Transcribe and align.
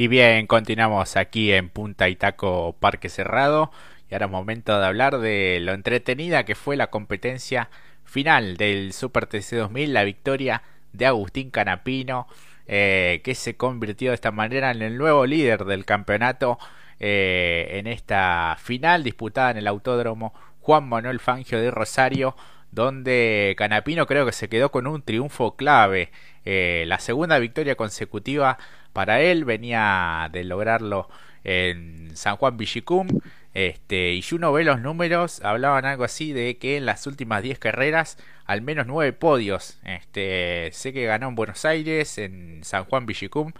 Y 0.00 0.08
bien, 0.08 0.46
continuamos 0.46 1.18
aquí 1.18 1.52
en 1.52 1.68
Punta 1.68 2.08
Itaco 2.08 2.74
Parque 2.80 3.10
Cerrado. 3.10 3.70
Y 4.08 4.14
ahora 4.14 4.24
es 4.24 4.32
momento 4.32 4.80
de 4.80 4.86
hablar 4.86 5.18
de 5.18 5.58
lo 5.60 5.74
entretenida 5.74 6.44
que 6.46 6.54
fue 6.54 6.74
la 6.74 6.86
competencia 6.86 7.68
final 8.02 8.56
del 8.56 8.94
Super 8.94 9.26
TC 9.26 9.56
2000, 9.56 9.92
la 9.92 10.04
victoria 10.04 10.62
de 10.94 11.04
Agustín 11.04 11.50
Canapino, 11.50 12.28
eh, 12.66 13.20
que 13.22 13.34
se 13.34 13.58
convirtió 13.58 14.12
de 14.12 14.14
esta 14.14 14.30
manera 14.30 14.70
en 14.70 14.80
el 14.80 14.96
nuevo 14.96 15.26
líder 15.26 15.66
del 15.66 15.84
campeonato 15.84 16.58
eh, 16.98 17.68
en 17.72 17.86
esta 17.86 18.56
final 18.58 19.04
disputada 19.04 19.50
en 19.50 19.58
el 19.58 19.66
Autódromo 19.66 20.32
Juan 20.62 20.88
Manuel 20.88 21.20
Fangio 21.20 21.60
de 21.60 21.70
Rosario, 21.70 22.34
donde 22.72 23.54
Canapino 23.58 24.06
creo 24.06 24.24
que 24.24 24.32
se 24.32 24.48
quedó 24.48 24.70
con 24.70 24.86
un 24.86 25.02
triunfo 25.02 25.56
clave, 25.56 26.10
eh, 26.46 26.84
la 26.86 27.00
segunda 27.00 27.38
victoria 27.38 27.74
consecutiva 27.74 28.56
para 28.92 29.20
él, 29.20 29.44
venía 29.44 30.28
de 30.32 30.44
lograrlo 30.44 31.08
en 31.44 32.16
San 32.16 32.36
Juan 32.36 32.56
Villicum. 32.56 33.08
Este, 33.52 34.12
y 34.14 34.24
uno 34.32 34.52
ve 34.52 34.62
los 34.62 34.80
números, 34.80 35.42
hablaban 35.42 35.84
algo 35.84 36.04
así 36.04 36.32
de 36.32 36.58
que 36.58 36.76
en 36.76 36.86
las 36.86 37.06
últimas 37.06 37.42
10 37.42 37.58
carreras, 37.58 38.16
al 38.46 38.62
menos 38.62 38.86
9 38.86 39.12
podios. 39.12 39.78
Este, 39.84 40.70
sé 40.72 40.92
que 40.92 41.06
ganó 41.06 41.28
en 41.28 41.34
Buenos 41.34 41.64
Aires, 41.64 42.18
en 42.18 42.60
San 42.62 42.84
Juan 42.84 43.06
Villicum, 43.06 43.52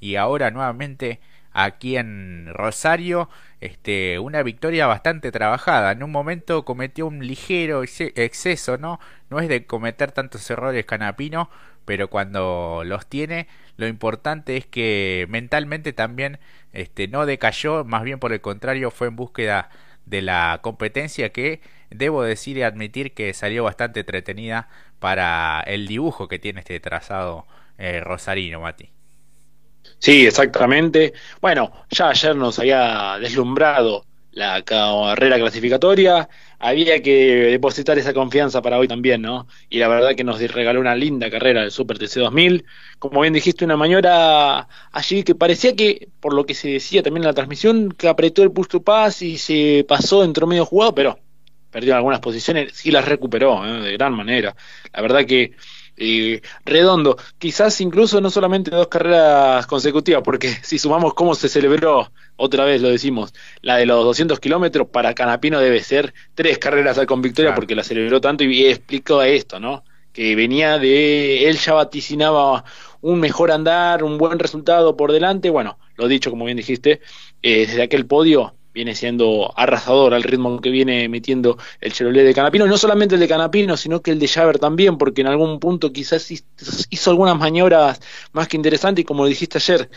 y 0.00 0.16
ahora 0.16 0.50
nuevamente 0.50 1.20
aquí 1.52 1.96
en 1.96 2.52
Rosario, 2.52 3.30
este, 3.60 4.18
una 4.18 4.42
victoria 4.42 4.86
bastante 4.86 5.32
trabajada. 5.32 5.92
En 5.92 6.02
un 6.02 6.10
momento 6.10 6.64
cometió 6.64 7.06
un 7.06 7.26
ligero 7.26 7.82
exceso, 7.84 8.76
¿no? 8.78 9.00
No 9.30 9.40
es 9.40 9.48
de 9.48 9.64
cometer 9.66 10.12
tantos 10.12 10.50
errores 10.50 10.84
Canapino, 10.84 11.48
pero 11.84 12.08
cuando 12.10 12.82
los 12.84 13.06
tiene, 13.06 13.46
lo 13.76 13.86
importante 13.86 14.56
es 14.56 14.66
que 14.66 15.26
mentalmente 15.28 15.92
también 15.92 16.38
este, 16.72 17.08
no 17.08 17.26
decayó, 17.26 17.84
más 17.84 18.02
bien 18.04 18.18
por 18.18 18.32
el 18.32 18.40
contrario, 18.40 18.90
fue 18.90 19.08
en 19.08 19.16
búsqueda 19.16 19.70
de 20.06 20.22
la 20.22 20.60
competencia 20.62 21.30
que 21.30 21.60
debo 21.90 22.22
decir 22.22 22.56
y 22.56 22.62
admitir 22.62 23.14
que 23.14 23.32
salió 23.34 23.64
bastante 23.64 24.00
entretenida 24.00 24.68
para 24.98 25.62
el 25.66 25.86
dibujo 25.86 26.28
que 26.28 26.38
tiene 26.38 26.60
este 26.60 26.78
trazado 26.80 27.46
eh, 27.78 28.00
rosarino, 28.00 28.60
Mati. 28.60 28.90
Sí, 29.98 30.26
exactamente. 30.26 31.12
Bueno, 31.40 31.72
ya 31.90 32.08
ayer 32.08 32.36
nos 32.36 32.58
había 32.58 33.18
deslumbrado 33.20 34.04
la 34.34 34.62
carrera 34.62 35.38
clasificatoria, 35.38 36.28
había 36.58 37.00
que 37.02 37.50
depositar 37.50 37.98
esa 37.98 38.12
confianza 38.12 38.62
para 38.62 38.78
hoy 38.78 38.88
también, 38.88 39.22
¿no? 39.22 39.46
Y 39.70 39.78
la 39.78 39.88
verdad 39.88 40.14
que 40.16 40.24
nos 40.24 40.40
regaló 40.52 40.80
una 40.80 40.96
linda 40.96 41.30
carrera 41.30 41.62
el 41.62 41.70
Super 41.70 41.98
TC 41.98 42.20
2000, 42.20 42.64
como 42.98 43.20
bien 43.20 43.32
dijiste, 43.32 43.64
una 43.64 43.76
maniobra 43.76 44.68
allí 44.90 45.22
que 45.22 45.34
parecía 45.34 45.76
que, 45.76 46.08
por 46.20 46.34
lo 46.34 46.46
que 46.46 46.54
se 46.54 46.68
decía 46.68 47.02
también 47.02 47.22
en 47.22 47.28
la 47.28 47.34
transmisión, 47.34 47.92
que 47.92 48.08
apretó 48.08 48.42
el 48.42 48.50
push 48.50 48.68
to 48.68 48.82
pass 48.82 49.22
y 49.22 49.38
se 49.38 49.84
pasó 49.88 50.22
dentro 50.22 50.46
medio 50.46 50.64
jugado, 50.66 50.94
pero 50.94 51.18
perdió 51.70 51.96
algunas 51.96 52.20
posiciones, 52.20 52.72
sí 52.72 52.90
las 52.90 53.04
recuperó 53.04 53.64
¿eh? 53.64 53.82
de 53.82 53.92
gran 53.92 54.14
manera. 54.14 54.56
La 54.92 55.02
verdad 55.02 55.24
que 55.24 55.52
redondo. 56.64 57.16
Quizás 57.38 57.80
incluso 57.80 58.20
no 58.20 58.30
solamente 58.30 58.70
dos 58.70 58.88
carreras 58.88 59.66
consecutivas, 59.66 60.22
porque 60.22 60.48
si 60.62 60.78
sumamos 60.78 61.14
cómo 61.14 61.34
se 61.34 61.48
celebró, 61.48 62.10
otra 62.36 62.64
vez 62.64 62.82
lo 62.82 62.88
decimos, 62.88 63.32
la 63.62 63.76
de 63.76 63.86
los 63.86 64.04
200 64.04 64.40
kilómetros, 64.40 64.88
para 64.88 65.14
Canapino 65.14 65.60
debe 65.60 65.80
ser 65.82 66.14
tres 66.34 66.58
carreras 66.58 66.98
con 67.06 67.22
victoria 67.22 67.54
porque 67.54 67.74
la 67.74 67.84
celebró 67.84 68.20
tanto 68.20 68.44
y 68.44 68.64
explicó 68.66 69.22
esto, 69.22 69.60
¿no? 69.60 69.84
Que 70.12 70.36
venía 70.36 70.78
de, 70.78 71.48
él 71.48 71.58
ya 71.58 71.74
vaticinaba 71.74 72.64
un 73.00 73.20
mejor 73.20 73.50
andar, 73.50 74.02
un 74.02 74.16
buen 74.16 74.38
resultado 74.38 74.96
por 74.96 75.12
delante, 75.12 75.50
bueno, 75.50 75.78
lo 75.96 76.08
dicho 76.08 76.30
como 76.30 76.44
bien 76.46 76.56
dijiste, 76.56 77.00
eh, 77.42 77.66
desde 77.66 77.82
aquel 77.82 78.06
podio 78.06 78.54
viene 78.74 78.94
siendo 78.94 79.52
arrasador 79.56 80.12
al 80.14 80.24
ritmo 80.24 80.60
que 80.60 80.70
viene 80.70 81.08
metiendo 81.08 81.56
el 81.80 81.92
Chevrolet 81.92 82.24
de 82.24 82.34
Canapino, 82.34 82.66
no 82.66 82.76
solamente 82.76 83.14
el 83.14 83.20
de 83.20 83.28
Canapino, 83.28 83.76
sino 83.76 84.02
que 84.02 84.10
el 84.10 84.18
de 84.18 84.28
Javer 84.28 84.58
también, 84.58 84.98
porque 84.98 85.20
en 85.20 85.28
algún 85.28 85.60
punto 85.60 85.92
quizás 85.92 86.30
hizo 86.90 87.10
algunas 87.10 87.38
maniobras 87.38 88.00
más 88.32 88.48
que 88.48 88.56
interesantes 88.56 89.02
y 89.02 89.06
como 89.06 89.26
dijiste 89.26 89.58
ayer, 89.58 89.88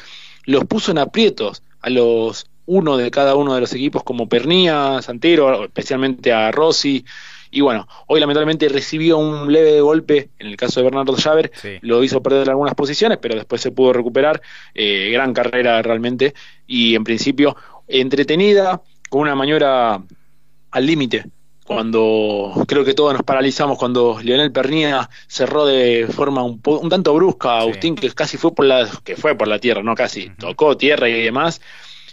los 0.46 0.66
puso 0.66 0.92
en 0.92 1.00
aprietos 1.00 1.64
a 1.82 1.90
los 1.90 2.48
uno 2.68 2.98
de 2.98 3.10
cada 3.12 3.36
uno 3.36 3.56
de 3.56 3.62
los 3.62 3.74
equipos 3.74 4.04
como 4.04 4.30
Pernía, 4.30 5.02
Santero, 5.02 5.66
especialmente 5.66 6.34
a 6.34 6.52
Rossi, 6.52 7.04
y 7.50 7.62
bueno, 7.62 7.88
hoy 8.08 8.20
lamentablemente 8.20 8.68
recibió 8.70 9.18
un 9.18 9.52
leve 9.52 9.80
golpe 9.82 10.30
en 10.38 10.48
el 10.48 10.58
caso 10.58 10.80
de 10.80 10.86
Bernardo 10.86 11.16
Javer, 11.16 11.52
lo 11.82 12.04
hizo 12.04 12.22
perder 12.22 12.50
algunas 12.50 12.76
posiciones, 12.76 13.18
pero 13.22 13.36
después 13.36 13.62
se 13.62 13.72
pudo 13.72 13.94
recuperar, 13.94 14.42
eh, 14.74 15.10
gran 15.12 15.34
carrera 15.34 15.82
realmente, 15.82 16.34
y 16.66 16.96
en 16.96 17.04
principio 17.04 17.56
entretenida, 17.88 18.82
con 19.10 19.22
una 19.22 19.36
maniobra 19.36 20.02
al 20.72 20.86
límite. 20.86 21.26
Cuando 21.66 22.64
creo 22.66 22.86
que 22.86 22.94
todos 22.94 23.14
nos 23.14 23.24
paralizamos 23.24 23.78
cuando 23.78 24.20
Lionel 24.22 24.54
Pernía 24.54 25.10
cerró 25.28 25.66
de 25.66 26.08
forma 26.08 26.42
un, 26.42 26.62
un 26.64 26.90
tanto 26.90 27.14
brusca 27.14 27.52
a 27.52 27.60
Agustín, 27.62 27.96
que 27.96 28.10
casi 28.12 28.38
fue 28.38 28.56
por 28.56 28.66
la, 28.66 28.90
que 29.04 29.18
fue 29.18 29.36
por 29.36 29.50
la 29.50 29.60
tierra, 29.60 29.84
no 29.84 29.94
casi, 29.94 30.30
tocó 30.40 30.78
tierra 30.78 31.10
y 31.10 31.24
demás, 31.24 31.60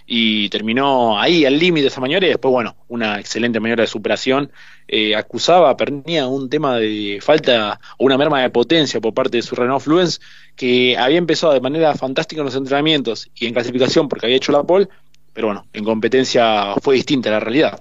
y 0.07 0.49
terminó 0.49 1.19
ahí 1.19 1.45
al 1.45 1.59
límite 1.59 1.87
esa 1.87 2.01
maniobra 2.01 2.27
y 2.27 2.31
después, 2.31 2.51
bueno, 2.51 2.77
una 2.89 3.21
excelente 3.21 3.61
maniobra 3.61 3.83
de 3.83 3.89
superación. 3.89 4.51
Eh, 4.87 5.17
acusaba 5.17 5.71
a 5.71 5.77
Pernía 5.77 6.27
un 6.27 6.51
tema 6.51 6.77
de 6.77 7.19
falta 7.23 7.81
o 7.97 8.05
una 8.05 8.19
merma 8.19 8.43
de 8.43 8.51
potencia 8.51 9.01
por 9.01 9.15
parte 9.15 9.39
de 9.39 9.43
su 9.43 9.55
Renault 9.55 9.83
Fluence 9.83 10.21
que 10.56 10.99
había 10.99 11.17
empezado 11.17 11.55
de 11.55 11.61
manera 11.61 11.95
fantástica 11.95 12.43
en 12.43 12.47
los 12.47 12.56
entrenamientos 12.56 13.31
y 13.35 13.47
en 13.47 13.55
clasificación 13.55 14.09
porque 14.09 14.27
había 14.27 14.37
hecho 14.37 14.53
la 14.53 14.62
pole, 14.62 14.89
pero 15.34 15.49
bueno, 15.49 15.67
en 15.72 15.84
competencia 15.84 16.75
fue 16.81 16.95
distinta 16.95 17.31
la 17.31 17.41
realidad. 17.41 17.78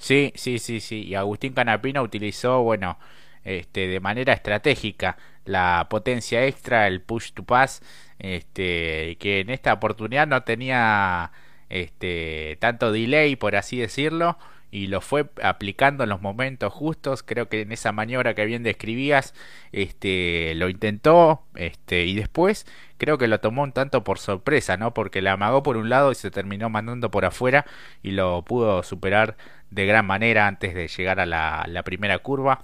Sí, 0.00 0.32
sí, 0.36 0.58
sí, 0.58 0.80
sí. 0.80 1.02
Y 1.02 1.14
Agustín 1.14 1.54
Canapino 1.54 2.02
utilizó, 2.02 2.62
bueno, 2.62 2.98
este, 3.42 3.88
de 3.88 4.00
manera 4.00 4.34
estratégica 4.34 5.16
la 5.46 5.86
potencia 5.90 6.46
extra, 6.46 6.86
el 6.86 7.00
push 7.00 7.32
to 7.32 7.42
pass, 7.42 7.82
este, 8.18 9.16
que 9.18 9.40
en 9.40 9.50
esta 9.50 9.72
oportunidad 9.72 10.26
no 10.26 10.42
tenía 10.42 11.32
este, 11.70 12.56
tanto 12.60 12.92
delay, 12.92 13.36
por 13.36 13.56
así 13.56 13.78
decirlo, 13.78 14.38
y 14.74 14.88
lo 14.88 15.00
fue 15.00 15.30
aplicando 15.40 16.02
en 16.02 16.10
los 16.10 16.20
momentos 16.20 16.72
justos. 16.72 17.22
Creo 17.22 17.48
que 17.48 17.60
en 17.60 17.70
esa 17.70 17.92
maniobra 17.92 18.34
que 18.34 18.44
bien 18.44 18.64
describías, 18.64 19.32
este, 19.70 20.52
lo 20.56 20.68
intentó, 20.68 21.44
este, 21.54 22.06
y 22.06 22.16
después 22.16 22.66
creo 22.98 23.16
que 23.16 23.28
lo 23.28 23.38
tomó 23.38 23.62
un 23.62 23.70
tanto 23.70 24.02
por 24.02 24.18
sorpresa, 24.18 24.76
¿no? 24.76 24.92
Porque 24.92 25.22
la 25.22 25.34
amagó 25.34 25.62
por 25.62 25.76
un 25.76 25.90
lado 25.90 26.10
y 26.10 26.16
se 26.16 26.32
terminó 26.32 26.70
mandando 26.70 27.12
por 27.12 27.24
afuera 27.24 27.64
y 28.02 28.10
lo 28.10 28.42
pudo 28.44 28.82
superar 28.82 29.36
de 29.70 29.86
gran 29.86 30.06
manera 30.06 30.48
antes 30.48 30.74
de 30.74 30.88
llegar 30.88 31.20
a 31.20 31.26
la, 31.26 31.82
primera 31.84 32.18
curva. 32.18 32.62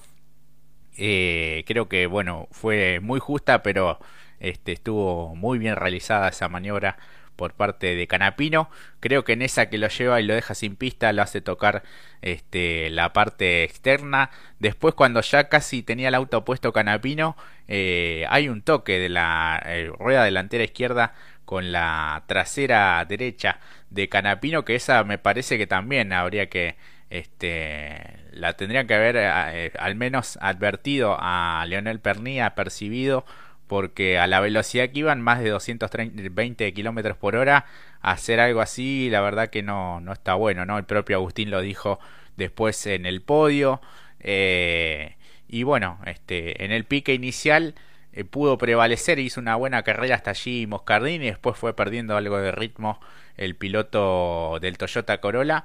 Eh, 0.96 1.62
creo 1.66 1.88
que 1.88 2.06
bueno 2.06 2.48
fue 2.50 2.98
muy 3.00 3.20
justa 3.20 3.62
pero 3.62 4.00
este, 4.40 4.72
estuvo 4.72 5.36
muy 5.36 5.58
bien 5.58 5.76
realizada 5.76 6.28
esa 6.28 6.48
maniobra 6.48 6.98
por 7.40 7.54
parte 7.54 7.96
de 7.96 8.06
Canapino. 8.06 8.68
Creo 9.00 9.24
que 9.24 9.32
en 9.32 9.40
esa 9.40 9.70
que 9.70 9.78
lo 9.78 9.88
lleva 9.88 10.20
y 10.20 10.24
lo 10.24 10.34
deja 10.34 10.54
sin 10.54 10.76
pista 10.76 11.10
lo 11.14 11.22
hace 11.22 11.40
tocar 11.40 11.82
este, 12.20 12.90
la 12.90 13.14
parte 13.14 13.64
externa. 13.64 14.28
Después 14.58 14.94
cuando 14.94 15.22
ya 15.22 15.48
casi 15.48 15.82
tenía 15.82 16.08
el 16.08 16.14
auto 16.14 16.44
puesto 16.44 16.74
Canapino, 16.74 17.38
eh, 17.66 18.26
hay 18.28 18.50
un 18.50 18.60
toque 18.60 18.98
de 18.98 19.08
la 19.08 19.58
eh, 19.64 19.90
rueda 19.98 20.22
delantera 20.24 20.64
izquierda 20.64 21.14
con 21.46 21.72
la 21.72 22.24
trasera 22.26 23.02
derecha 23.06 23.58
de 23.88 24.10
Canapino 24.10 24.66
que 24.66 24.74
esa 24.74 25.02
me 25.04 25.16
parece 25.16 25.56
que 25.56 25.66
también 25.66 26.12
habría 26.12 26.50
que 26.50 26.76
este 27.08 28.18
la 28.32 28.52
tendrían 28.52 28.86
que 28.86 28.94
haber 28.94 29.16
eh, 29.16 29.72
al 29.78 29.94
menos 29.94 30.38
advertido 30.42 31.16
a 31.18 31.64
Leonel 31.66 32.00
Pernía 32.00 32.54
percibido 32.54 33.24
porque 33.70 34.18
a 34.18 34.26
la 34.26 34.40
velocidad 34.40 34.90
que 34.90 34.98
iban, 34.98 35.22
más 35.22 35.38
de 35.38 35.48
220 35.48 36.72
kilómetros 36.72 37.16
por 37.16 37.36
hora, 37.36 37.66
hacer 38.00 38.40
algo 38.40 38.60
así, 38.60 39.08
la 39.10 39.20
verdad 39.20 39.48
que 39.48 39.62
no, 39.62 40.00
no 40.00 40.12
está 40.12 40.34
bueno, 40.34 40.66
¿no? 40.66 40.76
El 40.76 40.86
propio 40.86 41.18
Agustín 41.18 41.50
lo 41.52 41.60
dijo 41.60 42.00
después 42.36 42.84
en 42.88 43.06
el 43.06 43.22
podio. 43.22 43.80
Eh, 44.18 45.14
y 45.46 45.62
bueno, 45.62 46.00
este, 46.04 46.64
en 46.64 46.72
el 46.72 46.84
pique 46.84 47.14
inicial 47.14 47.76
eh, 48.12 48.24
pudo 48.24 48.58
prevalecer, 48.58 49.20
hizo 49.20 49.40
una 49.40 49.54
buena 49.54 49.84
carrera 49.84 50.16
hasta 50.16 50.32
allí 50.32 50.66
Moscardini, 50.66 51.26
y 51.26 51.28
después 51.28 51.56
fue 51.56 51.76
perdiendo 51.76 52.16
algo 52.16 52.38
de 52.38 52.50
ritmo 52.50 53.00
el 53.36 53.54
piloto 53.54 54.58
del 54.60 54.78
Toyota 54.78 55.20
Corolla 55.20 55.64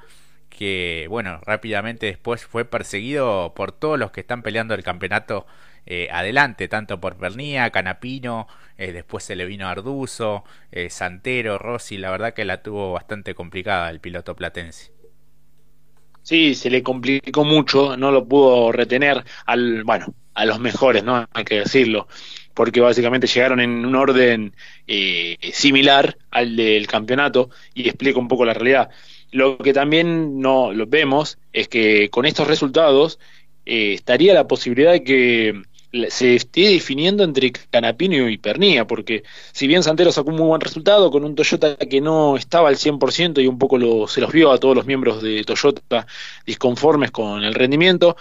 que 0.49 1.07
bueno, 1.09 1.39
rápidamente 1.43 2.05
después 2.05 2.45
fue 2.45 2.65
perseguido 2.65 3.53
por 3.55 3.71
todos 3.71 3.99
los 3.99 4.11
que 4.11 4.21
están 4.21 4.41
peleando 4.43 4.73
el 4.73 4.83
campeonato 4.83 5.45
eh, 5.85 6.07
adelante, 6.11 6.67
tanto 6.67 6.99
por 6.99 7.17
Pernía, 7.17 7.69
Canapino, 7.69 8.47
eh, 8.77 8.91
después 8.91 9.23
se 9.23 9.35
le 9.35 9.45
vino 9.45 9.67
Arduzo, 9.67 10.43
eh, 10.71 10.89
Santero, 10.89 11.57
Rossi, 11.57 11.97
la 11.97 12.09
verdad 12.11 12.33
que 12.33 12.45
la 12.45 12.61
tuvo 12.63 12.93
bastante 12.93 13.35
complicada 13.35 13.89
el 13.91 13.99
piloto 13.99 14.35
platense. 14.35 14.91
Sí, 16.23 16.55
se 16.55 16.69
le 16.71 16.81
complicó 16.81 17.43
mucho, 17.45 17.95
no 17.97 18.11
lo 18.11 18.27
pudo 18.27 18.71
retener 18.71 19.23
al, 19.45 19.83
bueno, 19.83 20.07
a 20.33 20.45
los 20.45 20.59
mejores, 20.59 21.03
¿no? 21.03 21.27
Hay 21.33 21.43
que 21.45 21.59
decirlo. 21.59 22.07
porque 22.53 22.79
básicamente 22.81 23.27
llegaron 23.27 23.59
en 23.59 23.85
un 23.85 23.95
orden 23.95 24.55
similar 25.53 26.17
al 26.31 26.55
del 26.55 26.87
campeonato 26.87 27.49
y 27.73 27.87
explica 27.87 28.19
un 28.19 28.27
poco 28.29 28.45
la 28.45 28.53
realidad. 28.53 28.89
Lo 29.31 29.57
que 29.57 29.73
también 29.73 30.39
no 30.39 30.71
lo 30.73 30.87
vemos 30.87 31.37
es 31.53 31.67
que 31.67 32.09
con 32.09 32.25
estos 32.25 32.47
resultados 32.47 33.19
estaría 33.65 34.33
la 34.33 34.47
posibilidad 34.47 34.93
de 34.93 35.03
que 35.03 35.61
se 36.09 36.35
esté 36.35 36.69
definiendo 36.69 37.23
entre 37.23 37.51
Canapino 37.51 38.29
y 38.29 38.37
Pernía, 38.37 38.85
porque 38.85 39.23
si 39.51 39.67
bien 39.67 39.83
Santero 39.83 40.11
sacó 40.11 40.29
un 40.29 40.37
muy 40.37 40.47
buen 40.47 40.61
resultado 40.61 41.11
con 41.11 41.23
un 41.23 41.35
Toyota 41.35 41.75
que 41.75 42.01
no 42.01 42.37
estaba 42.37 42.69
al 42.69 42.77
100% 42.77 43.41
y 43.41 43.47
un 43.47 43.57
poco 43.57 43.77
lo, 43.77 44.07
se 44.07 44.21
los 44.21 44.31
vio 44.31 44.51
a 44.51 44.57
todos 44.57 44.75
los 44.75 44.85
miembros 44.85 45.21
de 45.21 45.43
Toyota 45.43 46.07
disconformes 46.45 47.11
con 47.11 47.43
el 47.43 47.53
rendimiento, 47.53 48.15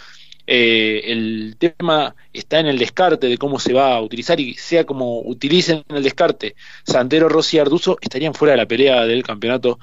eh, 0.46 1.00
el 1.06 1.56
tema 1.58 2.14
está 2.32 2.60
en 2.60 2.66
el 2.66 2.78
descarte 2.78 3.28
de 3.28 3.38
cómo 3.38 3.58
se 3.58 3.72
va 3.72 3.94
a 3.94 4.02
utilizar 4.02 4.38
y 4.40 4.52
sea 4.54 4.84
como 4.84 5.20
utilicen 5.20 5.84
el 5.88 6.02
descarte 6.02 6.54
Santero, 6.84 7.30
Rossi 7.30 7.56
y 7.56 7.60
Arduzo 7.60 7.96
estarían 8.00 8.34
fuera 8.34 8.52
de 8.52 8.58
la 8.58 8.66
pelea 8.66 9.06
del 9.06 9.22
campeonato 9.22 9.78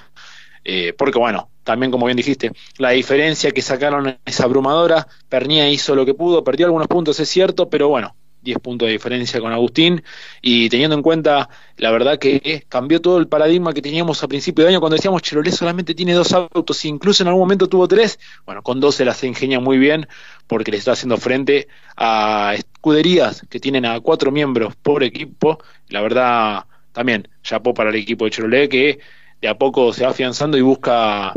eh, 0.63 0.94
porque 0.98 1.19
bueno, 1.19 1.50
también 1.63 1.92
como 1.92 2.06
bien 2.06 2.18
dijiste, 2.18 2.52
la 2.78 2.92
diferencia 2.92 3.52
que 3.52 3.62
sacaron 3.62 4.18
es 4.25 4.42
abrumadora, 4.42 5.08
Pernía 5.30 5.69
hizo 5.69 5.96
lo 5.96 6.06
que 6.06 6.13
pudo, 6.13 6.44
perdió 6.44 6.66
algunos 6.66 6.88
puntos, 6.88 7.19
es 7.19 7.30
cierto, 7.30 7.69
pero 7.69 7.88
bueno, 7.88 8.16
10 8.42 8.60
puntos 8.60 8.88
de 8.88 8.94
diferencia 8.94 9.40
con 9.40 9.54
Agustín. 9.54 10.04
Y 10.42 10.69
teniendo 10.69 10.96
en 10.96 11.02
cuenta 11.02 11.50
la 11.78 11.92
verdad 11.92 12.19
que 12.19 12.66
cambió 12.68 13.02
todo 13.02 13.18
el 13.18 13.28
paradigma 13.28 13.74
que 13.74 13.81
teníamos 13.81 14.24
a 14.24 14.28
principio 14.28 14.63
de 14.63 14.72
año 14.72 14.80
cuando 14.80 14.96
decíamos 14.96 15.22
Chevrolet 15.22 15.54
solamente 15.54 15.96
tiene 15.96 16.13
dos 16.13 16.34
autos, 16.34 16.84
incluso 16.86 17.24
en 17.24 17.28
algún 17.28 17.42
momento 17.42 17.68
tuvo 17.68 17.88
tres, 17.88 18.19
bueno, 18.46 18.62
con 18.62 18.80
dos 18.80 18.96
se 18.96 19.06
las 19.06 19.24
ingenia 19.24 19.60
muy 19.60 19.78
bien 19.78 20.08
porque 20.48 20.72
le 20.72 20.78
está 20.78 20.94
haciendo 20.94 21.18
frente 21.18 21.68
a 21.96 22.54
escuderías 22.56 23.46
que 23.50 23.60
tienen 23.60 23.86
a 23.86 24.00
cuatro 24.00 24.31
miembros 24.31 24.75
por 24.75 25.04
equipo, 25.04 25.60
la 25.90 26.02
verdad 26.02 26.66
también 26.92 27.28
chapó 27.42 27.74
para 27.74 27.90
el 27.90 27.96
equipo 27.96 28.25
de 28.25 28.31
Chevrolet 28.31 28.69
que 28.69 29.00
de 29.42 29.48
a 29.48 29.58
poco 29.58 29.92
se 29.94 30.04
va 30.04 30.12
afianzando 30.12 30.58
y 30.58 30.62
busca 30.62 31.34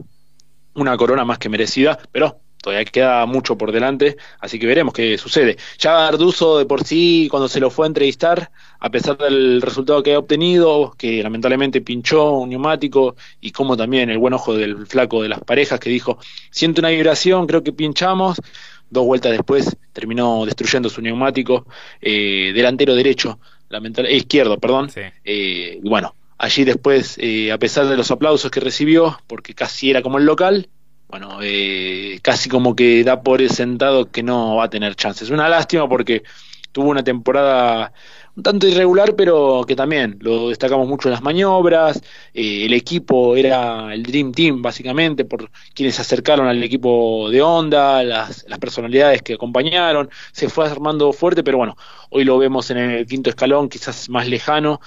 una 0.74 0.96
corona 0.96 1.24
más 1.24 1.38
que 1.38 1.48
merecida, 1.48 1.98
pero 2.12 2.40
todavía 2.64 2.84
queda 2.86 3.26
mucho 3.26 3.58
por 3.58 3.72
delante, 3.72 4.16
así 4.40 4.58
que 4.58 4.66
veremos 4.66 4.94
qué 4.94 5.18
sucede. 5.18 5.58
Ya 5.78 6.08
Arduzo 6.08 6.58
de 6.58 6.64
por 6.64 6.82
sí, 6.82 7.28
cuando 7.30 7.46
se 7.46 7.60
lo 7.60 7.70
fue 7.70 7.86
a 7.86 7.88
entrevistar, 7.88 8.50
a 8.80 8.90
pesar 8.90 9.18
del 9.18 9.60
resultado 9.60 10.02
que 10.02 10.14
ha 10.14 10.18
obtenido, 10.18 10.94
que 10.96 11.22
lamentablemente 11.22 11.82
pinchó 11.82 12.32
un 12.32 12.48
neumático, 12.48 13.16
y 13.40 13.50
como 13.52 13.76
también 13.76 14.08
el 14.08 14.18
buen 14.18 14.32
ojo 14.32 14.54
del 14.54 14.86
flaco 14.86 15.22
de 15.22 15.28
las 15.28 15.40
parejas 15.40 15.78
que 15.78 15.90
dijo, 15.90 16.18
siento 16.50 16.80
una 16.80 16.88
vibración, 16.88 17.46
creo 17.46 17.62
que 17.62 17.72
pinchamos, 17.72 18.40
dos 18.88 19.04
vueltas 19.04 19.32
después 19.32 19.76
terminó 19.92 20.46
destruyendo 20.46 20.88
su 20.88 21.02
neumático 21.02 21.66
eh, 22.00 22.52
delantero 22.54 22.94
derecho, 22.94 23.38
lamentablemente, 23.68 24.16
eh, 24.16 24.18
izquierdo, 24.18 24.58
perdón, 24.58 24.90
eh, 24.96 25.80
y 25.82 25.88
bueno, 25.88 26.14
Allí 26.38 26.64
después, 26.64 27.16
eh, 27.18 27.52
a 27.52 27.58
pesar 27.58 27.86
de 27.86 27.96
los 27.96 28.10
aplausos 28.10 28.50
que 28.50 28.60
recibió, 28.60 29.18
porque 29.26 29.54
casi 29.54 29.90
era 29.90 30.02
como 30.02 30.18
el 30.18 30.24
local, 30.24 30.68
bueno, 31.08 31.38
eh, 31.42 32.18
casi 32.22 32.48
como 32.48 32.74
que 32.74 33.04
da 33.04 33.22
por 33.22 33.46
sentado 33.48 34.10
que 34.10 34.22
no 34.22 34.56
va 34.56 34.64
a 34.64 34.70
tener 34.70 34.96
chances. 34.96 35.30
Una 35.30 35.48
lástima 35.48 35.88
porque 35.88 36.24
tuvo 36.72 36.88
una 36.90 37.04
temporada 37.04 37.92
un 38.36 38.42
tanto 38.42 38.66
irregular, 38.66 39.14
pero 39.14 39.64
que 39.66 39.76
también 39.76 40.18
lo 40.20 40.48
destacamos 40.48 40.88
mucho 40.88 41.08
en 41.08 41.12
las 41.12 41.22
maniobras. 41.22 42.02
Eh, 42.32 42.64
el 42.64 42.72
equipo 42.72 43.36
era 43.36 43.94
el 43.94 44.02
Dream 44.02 44.32
Team, 44.32 44.60
básicamente, 44.60 45.24
por 45.24 45.50
quienes 45.72 45.94
se 45.94 46.02
acercaron 46.02 46.48
al 46.48 46.60
equipo 46.62 47.30
de 47.30 47.40
Honda, 47.42 48.02
las, 48.02 48.44
las 48.48 48.58
personalidades 48.58 49.22
que 49.22 49.34
acompañaron. 49.34 50.10
Se 50.32 50.48
fue 50.48 50.68
armando 50.68 51.12
fuerte, 51.12 51.44
pero 51.44 51.58
bueno, 51.58 51.76
hoy 52.10 52.24
lo 52.24 52.38
vemos 52.38 52.70
en 52.70 52.78
el 52.78 53.06
quinto 53.06 53.30
escalón, 53.30 53.68
quizás 53.68 54.08
más 54.08 54.26
lejano 54.26 54.80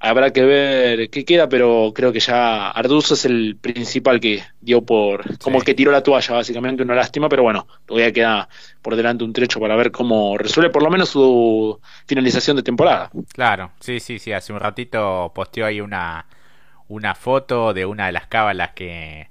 habrá 0.00 0.32
que 0.32 0.42
ver 0.42 1.10
qué 1.10 1.24
queda, 1.24 1.48
pero 1.48 1.92
creo 1.94 2.12
que 2.12 2.20
ya 2.20 2.70
Arduzo 2.70 3.14
es 3.14 3.26
el 3.26 3.56
principal 3.60 4.18
que 4.18 4.42
dio 4.60 4.82
por, 4.82 5.38
como 5.38 5.60
que 5.60 5.74
tiró 5.74 5.92
la 5.92 6.02
toalla, 6.02 6.36
básicamente, 6.36 6.82
una 6.82 6.94
lástima, 6.94 7.28
pero 7.28 7.42
bueno, 7.42 7.66
todavía 7.86 8.12
queda 8.12 8.48
por 8.80 8.96
delante 8.96 9.24
un 9.24 9.34
trecho 9.34 9.60
para 9.60 9.76
ver 9.76 9.92
cómo 9.92 10.38
resuelve 10.38 10.70
por 10.70 10.82
lo 10.82 10.90
menos 10.90 11.10
su 11.10 11.78
finalización 12.06 12.56
de 12.56 12.62
temporada. 12.62 13.10
Claro, 13.34 13.72
sí, 13.78 14.00
sí, 14.00 14.18
sí, 14.18 14.32
hace 14.32 14.52
un 14.52 14.60
ratito 14.60 15.30
posteó 15.34 15.66
ahí 15.66 15.82
una, 15.82 16.26
una 16.88 17.14
foto 17.14 17.74
de 17.74 17.84
una 17.84 18.06
de 18.06 18.12
las 18.12 18.26
cábalas 18.26 18.70
que, 18.70 19.28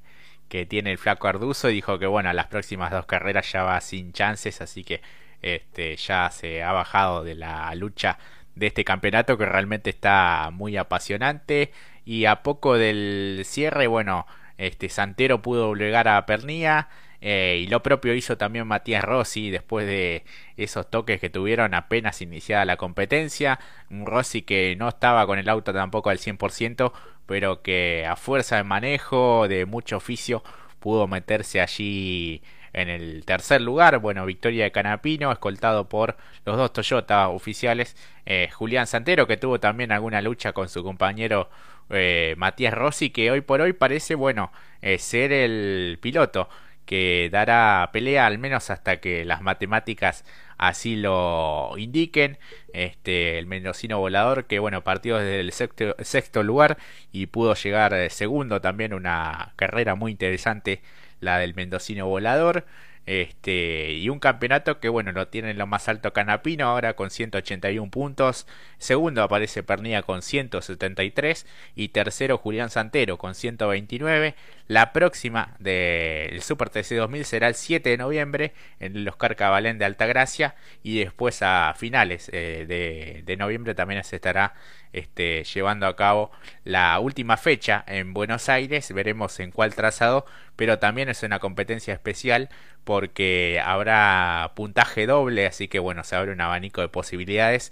que 0.49 0.67
tiene 0.67 0.91
el 0.91 0.99
flaco 0.99 1.27
Arduzo 1.27 1.71
y 1.71 1.73
dijo 1.73 1.97
que 1.97 2.05
bueno, 2.05 2.31
las 2.31 2.47
próximas 2.47 2.91
dos 2.91 3.07
carreras 3.07 3.51
ya 3.51 3.63
va 3.63 3.81
sin 3.81 4.13
chances, 4.13 4.61
así 4.61 4.83
que 4.83 5.01
este 5.41 5.95
ya 5.95 6.29
se 6.31 6.61
ha 6.61 6.73
bajado 6.73 7.23
de 7.23 7.33
la 7.33 7.73
lucha 7.75 8.19
de 8.59 8.67
este 8.67 8.83
campeonato 8.83 9.37
que 9.37 9.45
realmente 9.45 9.89
está 9.89 10.49
muy 10.51 10.77
apasionante 10.77 11.71
y 12.05 12.25
a 12.25 12.43
poco 12.43 12.77
del 12.77 13.41
cierre 13.45 13.87
bueno 13.87 14.27
este 14.57 14.89
Santero 14.89 15.41
pudo 15.41 15.69
obligar 15.69 16.07
a 16.07 16.25
Pernía 16.25 16.89
eh, 17.21 17.61
y 17.63 17.67
lo 17.67 17.83
propio 17.83 18.13
hizo 18.13 18.37
también 18.37 18.67
Matías 18.67 19.03
Rossi 19.03 19.49
después 19.49 19.85
de 19.85 20.23
esos 20.57 20.89
toques 20.89 21.19
que 21.19 21.29
tuvieron 21.29 21.73
apenas 21.73 22.21
iniciada 22.21 22.65
la 22.65 22.77
competencia. 22.77 23.59
Un 23.89 24.05
Rossi 24.05 24.41
que 24.43 24.75
no 24.77 24.87
estaba 24.87 25.25
con 25.25 25.37
el 25.39 25.49
auto 25.49 25.73
tampoco 25.73 26.09
al 26.09 26.19
100%, 26.19 26.93
pero 27.25 27.61
que 27.61 28.05
a 28.07 28.15
fuerza 28.15 28.57
de 28.57 28.63
manejo, 28.63 29.47
de 29.47 29.65
mucho 29.65 29.97
oficio, 29.97 30.43
pudo 30.79 31.07
meterse 31.07 31.61
allí 31.61 32.41
en 32.73 32.89
el 32.89 33.25
tercer 33.25 33.61
lugar, 33.61 33.99
bueno, 33.99 34.25
victoria 34.25 34.65
de 34.65 34.71
Canapino, 34.71 35.31
escoltado 35.31 35.89
por 35.89 36.17
los 36.45 36.57
dos 36.57 36.73
Toyota 36.73 37.29
oficiales, 37.29 37.95
eh, 38.25 38.49
Julián 38.53 38.87
Santero, 38.87 39.27
que 39.27 39.37
tuvo 39.37 39.59
también 39.59 39.91
alguna 39.91 40.21
lucha 40.21 40.53
con 40.53 40.69
su 40.69 40.83
compañero 40.83 41.49
eh, 41.89 42.35
Matías 42.37 42.73
Rossi, 42.73 43.09
que 43.09 43.31
hoy 43.31 43.41
por 43.41 43.61
hoy 43.61 43.73
parece, 43.73 44.15
bueno, 44.15 44.51
eh, 44.81 44.97
ser 44.99 45.31
el 45.31 45.97
piloto 46.01 46.49
que 46.85 47.29
dará 47.31 47.89
pelea 47.93 48.25
al 48.25 48.39
menos 48.39 48.71
hasta 48.71 48.99
que 48.99 49.23
las 49.23 49.41
matemáticas 49.41 50.25
así 50.57 50.95
lo 50.95 51.73
indiquen. 51.77 52.39
Este, 52.73 53.37
el 53.37 53.45
mendocino 53.45 53.99
volador 53.99 54.45
que 54.45 54.57
bueno 54.59 54.83
partió 54.83 55.17
desde 55.17 55.39
el 55.39 55.51
sexto, 55.51 55.95
sexto 55.99 56.41
lugar 56.43 56.77
y 57.11 57.27
pudo 57.27 57.53
llegar 57.55 58.09
segundo 58.09 58.59
también 58.61 58.93
una 58.93 59.53
carrera 59.55 59.95
muy 59.95 60.11
interesante 60.11 60.81
la 61.19 61.39
del 61.39 61.53
mendocino 61.53 62.07
volador. 62.07 62.65
Este, 63.05 63.93
y 63.93 64.07
un 64.09 64.19
campeonato 64.19 64.79
que 64.79 64.87
bueno 64.87 65.11
lo 65.13 65.29
tiene 65.29 65.49
en 65.49 65.57
lo 65.57 65.65
más 65.65 65.89
alto 65.89 66.13
Canapino 66.13 66.67
ahora 66.67 66.95
con 66.95 67.09
181 67.09 67.89
puntos 67.89 68.45
segundo 68.77 69.23
aparece 69.23 69.63
Pernilla 69.63 70.03
con 70.03 70.21
173 70.21 71.47
y 71.75 71.87
tercero 71.87 72.37
Julián 72.37 72.69
Santero 72.69 73.17
con 73.17 73.33
129 73.33 74.35
la 74.67 74.93
próxima 74.93 75.55
del 75.57 76.39
Super 76.43 76.69
TC 76.69 76.97
2000 76.97 77.25
será 77.25 77.47
el 77.47 77.55
7 77.55 77.89
de 77.89 77.97
noviembre 77.97 78.53
en 78.79 78.95
el 78.95 79.07
Oscar 79.07 79.35
Cabalén 79.35 79.79
de 79.79 79.85
Altagracia 79.85 80.53
y 80.83 80.99
después 80.99 81.41
a 81.41 81.73
finales 81.75 82.29
eh, 82.31 82.65
de, 82.67 83.23
de, 83.25 83.37
noviembre 83.37 83.73
también 83.73 84.03
se 84.03 84.17
estará 84.17 84.53
este, 84.93 85.43
llevando 85.43 85.87
a 85.87 85.95
cabo 85.95 86.31
la 86.63 86.99
última 86.99 87.37
fecha 87.37 87.83
en 87.87 88.13
Buenos 88.13 88.49
Aires. 88.49 88.91
Veremos 88.93 89.39
en 89.39 89.51
cuál 89.51 89.75
trazado, 89.75 90.25
pero 90.55 90.79
también 90.79 91.09
es 91.09 91.23
una 91.23 91.39
competencia 91.39 91.93
especial 91.93 92.49
porque 92.83 93.61
habrá 93.63 94.53
puntaje 94.55 95.05
doble, 95.05 95.45
así 95.47 95.67
que 95.67 95.79
bueno, 95.79 96.03
se 96.03 96.15
abre 96.15 96.31
un 96.31 96.41
abanico 96.41 96.81
de 96.81 96.89
posibilidades 96.89 97.71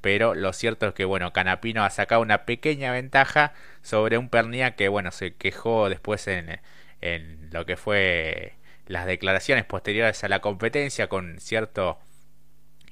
pero 0.00 0.34
lo 0.34 0.52
cierto 0.52 0.88
es 0.88 0.94
que 0.94 1.04
bueno 1.04 1.32
Canapino 1.32 1.84
ha 1.84 1.90
sacado 1.90 2.20
una 2.20 2.44
pequeña 2.44 2.92
ventaja 2.92 3.52
sobre 3.82 4.18
un 4.18 4.28
Pernía 4.28 4.74
que 4.74 4.88
bueno 4.88 5.10
se 5.10 5.34
quejó 5.34 5.88
después 5.88 6.26
en, 6.28 6.60
en 7.00 7.50
lo 7.52 7.66
que 7.66 7.76
fue 7.76 8.54
las 8.86 9.06
declaraciones 9.06 9.64
posteriores 9.64 10.24
a 10.24 10.28
la 10.28 10.40
competencia 10.40 11.08
con 11.08 11.38
cierto 11.40 11.98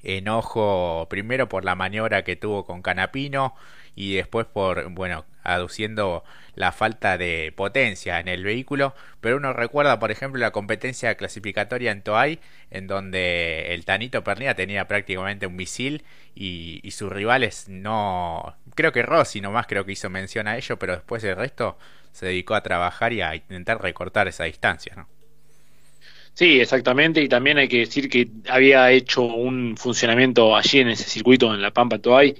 enojo 0.03 1.07
primero 1.09 1.49
por 1.49 1.65
la 1.65 1.75
maniobra 1.75 2.23
que 2.23 2.35
tuvo 2.35 2.65
con 2.65 2.81
Canapino 2.81 3.55
y 3.95 4.15
después 4.15 4.45
por 4.45 4.89
bueno 4.89 5.25
aduciendo 5.43 6.23
la 6.55 6.71
falta 6.71 7.17
de 7.17 7.53
potencia 7.55 8.19
en 8.19 8.27
el 8.27 8.43
vehículo, 8.43 8.95
pero 9.21 9.37
uno 9.37 9.53
recuerda, 9.53 9.99
por 9.99 10.11
ejemplo, 10.11 10.39
la 10.39 10.51
competencia 10.51 11.15
clasificatoria 11.15 11.91
en 11.91 12.01
Toay, 12.01 12.39
en 12.71 12.87
donde 12.87 13.73
el 13.73 13.85
Tanito 13.85 14.23
Pernilla 14.23 14.55
tenía 14.55 14.87
prácticamente 14.87 15.47
un 15.47 15.55
misil 15.55 16.03
y, 16.35 16.79
y, 16.83 16.91
sus 16.91 17.11
rivales 17.11 17.67
no, 17.69 18.55
creo 18.75 18.91
que 18.91 19.01
Rossi 19.03 19.41
nomás 19.41 19.67
creo 19.67 19.85
que 19.85 19.93
hizo 19.93 20.09
mención 20.09 20.47
a 20.47 20.57
ello, 20.57 20.77
pero 20.79 20.93
después 20.93 21.23
el 21.23 21.35
resto 21.35 21.77
se 22.11 22.27
dedicó 22.27 22.55
a 22.55 22.63
trabajar 22.63 23.13
y 23.13 23.21
a 23.21 23.35
intentar 23.35 23.81
recortar 23.81 24.27
esa 24.27 24.45
distancia, 24.45 24.93
¿no? 24.95 25.07
Sí, 26.35 26.59
exactamente, 26.59 27.21
y 27.21 27.29
también 27.29 27.59
hay 27.59 27.67
que 27.67 27.79
decir 27.79 28.09
que 28.09 28.29
había 28.49 28.91
hecho 28.91 29.21
un 29.21 29.77
funcionamiento 29.77 30.55
allí 30.55 30.79
en 30.79 30.89
ese 30.89 31.03
circuito 31.03 31.53
en 31.53 31.61
la 31.61 31.71
Pampa 31.71 31.99
Toay, 31.99 32.35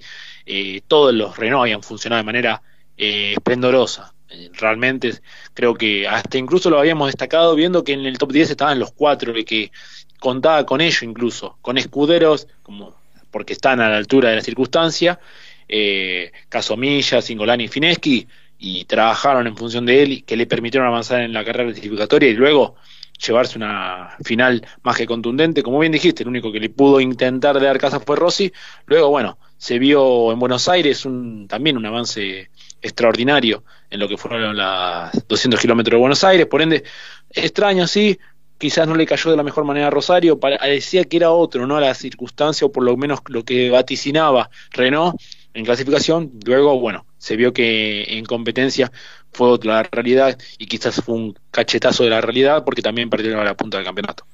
eh, 0.45 0.81
todos 0.88 1.13
los 1.13 1.38
Renault 1.38 1.62
habían 1.62 1.83
funcionado 1.83 2.21
de 2.21 2.25
manera 2.25 2.62
eh, 2.97 3.33
esplendorosa. 3.33 4.13
Eh, 4.29 4.50
realmente 4.53 5.13
creo 5.53 5.75
que 5.75 6.07
hasta 6.07 6.39
incluso 6.39 6.69
lo 6.71 6.79
habíamos 6.79 7.07
destacado 7.07 7.55
viendo 7.55 7.83
que 7.83 7.93
en 7.93 8.05
el 8.05 8.17
top 8.17 8.31
10 8.31 8.50
estaban 8.51 8.79
los 8.79 8.91
cuatro 8.93 9.38
y 9.38 9.45
que 9.45 9.71
contaba 10.19 10.65
con 10.65 10.81
ello 10.81 11.00
incluso, 11.07 11.57
con 11.62 11.77
escuderos 11.77 12.47
como 12.63 12.95
porque 13.29 13.53
están 13.53 13.79
a 13.81 13.89
la 13.89 13.97
altura 13.97 14.29
de 14.29 14.38
la 14.38 14.41
circunstancia, 14.41 15.19
eh, 15.67 16.31
Casomilla, 16.50 17.21
Singolani 17.21 17.65
y 17.65 17.67
Fineschi, 17.67 18.27
y 18.59 18.85
trabajaron 18.85 19.47
en 19.47 19.57
función 19.57 19.85
de 19.85 20.03
él 20.03 20.12
y 20.13 20.21
que 20.21 20.38
le 20.38 20.45
permitieron 20.45 20.88
avanzar 20.88 21.21
en 21.21 21.33
la 21.33 21.43
carrera 21.43 21.71
clasificatoria 21.71 22.29
y 22.29 22.33
luego 22.35 22.75
llevarse 23.17 23.58
una 23.58 24.15
final 24.24 24.65
más 24.84 24.98
que 24.98 25.05
contundente. 25.05 25.63
Como 25.63 25.79
bien 25.79 25.91
dijiste, 25.91 26.24
el 26.24 26.29
único 26.29 26.51
que 26.51 26.60
le 26.60 26.70
pudo 26.70 27.00
intentar 27.00 27.60
dar 27.62 27.77
casa 27.77 28.00
fue 28.00 28.15
Rossi. 28.15 28.51
Luego, 28.86 29.10
bueno, 29.10 29.38
se 29.58 29.79
vio 29.79 30.32
en 30.32 30.39
Buenos 30.39 30.67
Aires 30.67 31.05
un, 31.05 31.48
también 31.48 31.77
un 31.77 31.86
avance 31.86 32.50
extraordinario 32.82 33.63
en 33.89 34.00
lo 34.00 34.08
que 34.08 34.17
fueron 34.17 34.55
las 34.58 35.25
200 35.27 35.60
kilómetros 35.60 35.98
de 35.98 36.01
Buenos 36.01 36.24
Aires. 36.24 36.48
Por 36.48 36.62
ende, 36.62 36.84
extraño, 37.29 37.88
sí, 37.88 38.20
quizás 38.58 38.88
no 38.88 38.96
le 38.96 39.05
cayó 39.05 39.32
de 39.32 39.38
la 39.38 39.43
mejor 39.43 39.63
manera 39.65 39.88
a 39.88 39.89
Rosario, 39.89 40.39
parecía 40.39 41.03
que 41.05 41.17
era 41.17 41.32
otro, 41.32 41.67
¿no? 41.67 41.79
La 41.79 41.93
circunstancia 41.93 42.65
o 42.65 42.72
por 42.72 42.84
lo 42.84 42.96
menos 42.98 43.20
lo 43.27 43.43
que 43.43 43.70
vaticinaba 43.70 44.50
Renault 44.72 45.20
en 45.53 45.65
clasificación. 45.65 46.32
Luego, 46.46 46.79
bueno, 46.79 47.05
se 47.24 47.38
vio 47.38 47.53
que 47.53 48.18
en 48.18 48.25
competencia 48.25 48.92
fue 49.32 49.48
otra 49.48 49.82
realidad 49.84 50.38
y 50.58 50.65
quizás 50.68 51.01
fue 51.01 51.15
un 51.15 51.39
cachetazo 51.51 52.03
de 52.03 52.10
la 52.10 52.20
realidad 52.20 52.65
porque 52.65 52.82
también 52.82 53.10
perdieron 53.10 53.39
a 53.39 53.46
la 53.46 53.56
punta 53.56 53.77
del 53.77 53.86
campeonato. 53.86 54.25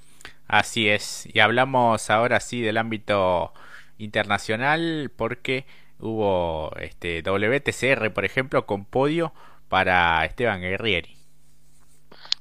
Así 0.48 0.90
es, 0.90 1.28
y 1.32 1.40
hablamos 1.40 2.10
ahora 2.10 2.40
sí 2.40 2.62
del 2.62 2.78
ámbito 2.78 3.54
internacional 4.00 5.12
porque 5.16 5.68
hubo 6.00 6.76
este 6.80 7.22
WTCR, 7.22 8.12
por 8.12 8.26
ejemplo, 8.26 8.66
con 8.66 8.86
podio 8.86 9.34
para 9.68 10.26
Esteban 10.26 10.62
Guerrieri. 10.62 11.16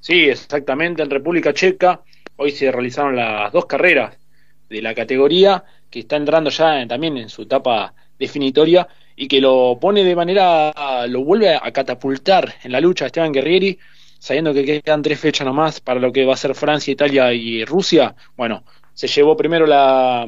Sí, 0.00 0.31
exactamente, 0.31 1.02
en 1.02 1.11
República 1.11 1.52
Checa 1.52 2.00
hoy 2.37 2.52
se 2.52 2.73
realizaron 2.73 3.17
las 3.17 3.52
dos 3.52 3.67
carreras 3.67 4.17
de 4.71 4.81
la 4.81 4.95
categoría 4.95 5.62
que 5.90 5.99
está 6.00 6.17
entrando 6.17 6.49
ya 6.49 6.87
también 6.88 7.19
en 7.19 7.28
su 7.28 7.43
etapa 7.43 7.93
definitoria 8.19 8.88
y 9.20 9.26
que 9.26 9.40
lo 9.40 9.78
pone 9.80 10.04
de 10.04 10.14
manera, 10.14 10.72
lo 11.08 11.25
vuelve 11.25 11.52
a 11.52 11.72
catapultar 11.72 12.54
en 12.62 12.70
la 12.70 12.80
lucha 12.80 13.06
Esteban 13.06 13.32
Guerrieri, 13.32 13.76
sabiendo 14.16 14.54
que 14.54 14.80
quedan 14.80 15.02
tres 15.02 15.18
fechas 15.18 15.44
nomás 15.44 15.80
para 15.80 15.98
lo 15.98 16.12
que 16.12 16.25
va 16.25 16.34
a 16.34 16.37
ser 16.37 16.54
Francia, 16.54 16.92
Italia 16.92 17.32
y 17.32 17.64
Rusia. 17.64 18.14
Bueno, 18.37 18.62
se 18.94 19.08
llevó 19.08 19.37
primero 19.37 19.66
la, 19.66 20.25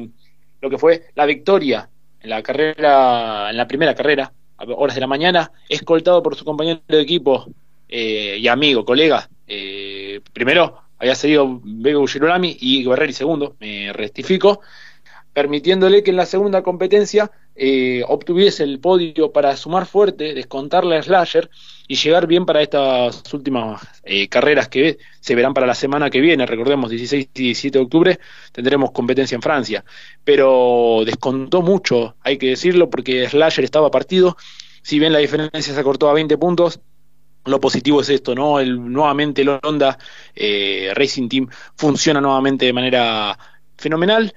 lo 0.59 0.69
que 0.69 0.77
fue 0.77 1.05
la 1.15 1.25
victoria 1.25 1.89
en 2.19 2.29
la 2.29 2.43
carrera, 2.43 3.49
en 3.49 3.55
la 3.55 3.65
primera 3.65 3.95
carrera, 3.95 4.33
a 4.57 4.65
horas 4.65 4.95
de 4.95 5.01
la 5.01 5.07
mañana, 5.07 5.53
escoltado 5.69 6.21
por 6.21 6.35
su 6.35 6.43
compañero 6.43 6.81
de 6.85 6.99
equipo 6.99 7.47
eh, 7.87 8.35
y 8.39 8.47
amigo, 8.49 8.83
colega. 8.83 9.29
Eh, 9.47 10.19
primero 10.33 10.81
había 10.99 11.15
seguido 11.15 11.61
Bego 11.63 12.05
Girolami 12.07 12.57
y 12.59 12.83
Guerreri 12.83 13.13
segundo, 13.13 13.55
me 13.61 13.93
rectifico, 13.93 14.59
permitiéndole 15.31 16.03
que 16.03 16.11
en 16.11 16.17
la 16.17 16.25
segunda 16.25 16.61
competencia 16.61 17.31
eh, 17.55 18.03
obtuviese 18.07 18.63
el 18.63 18.79
podio 18.79 19.31
para 19.31 19.55
sumar 19.57 19.85
fuerte, 19.85 20.33
descontarle 20.33 20.97
a 20.97 21.03
Slasher 21.03 21.49
y 21.87 21.95
llegar 21.95 22.25
bien 22.25 22.45
para 22.45 22.61
estas 22.61 23.33
últimas 23.33 23.81
eh, 24.03 24.29
carreras 24.29 24.69
que 24.69 24.97
se 25.19 25.35
verán 25.35 25.53
para 25.53 25.67
la 25.67 25.75
semana 25.75 26.09
que 26.09 26.21
viene. 26.21 26.45
Recordemos, 26.45 26.89
16 26.89 27.29
y 27.33 27.43
17 27.43 27.77
de 27.77 27.83
octubre 27.83 28.19
tendremos 28.51 28.91
competencia 28.91 29.35
en 29.35 29.41
Francia. 29.41 29.83
Pero 30.23 31.03
descontó 31.05 31.61
mucho, 31.61 32.15
hay 32.21 32.37
que 32.37 32.47
decirlo, 32.47 32.89
porque 32.89 33.27
Slasher 33.27 33.65
estaba 33.65 33.91
partido. 33.91 34.37
Si 34.81 34.97
bien 34.97 35.13
la 35.13 35.19
diferencia 35.19 35.73
se 35.73 35.79
acortó 35.79 36.09
a 36.09 36.13
20 36.13 36.37
puntos, 36.37 36.79
lo 37.45 37.59
positivo 37.59 38.01
es 38.01 38.09
esto, 38.09 38.35
¿no? 38.35 38.59
El, 38.59 38.91
nuevamente 38.91 39.41
el 39.41 39.59
Honda 39.61 39.97
eh, 40.35 40.91
Racing 40.95 41.27
Team 41.27 41.47
funciona 41.75 42.21
nuevamente 42.21 42.65
de 42.65 42.73
manera 42.73 43.37
fenomenal 43.77 44.33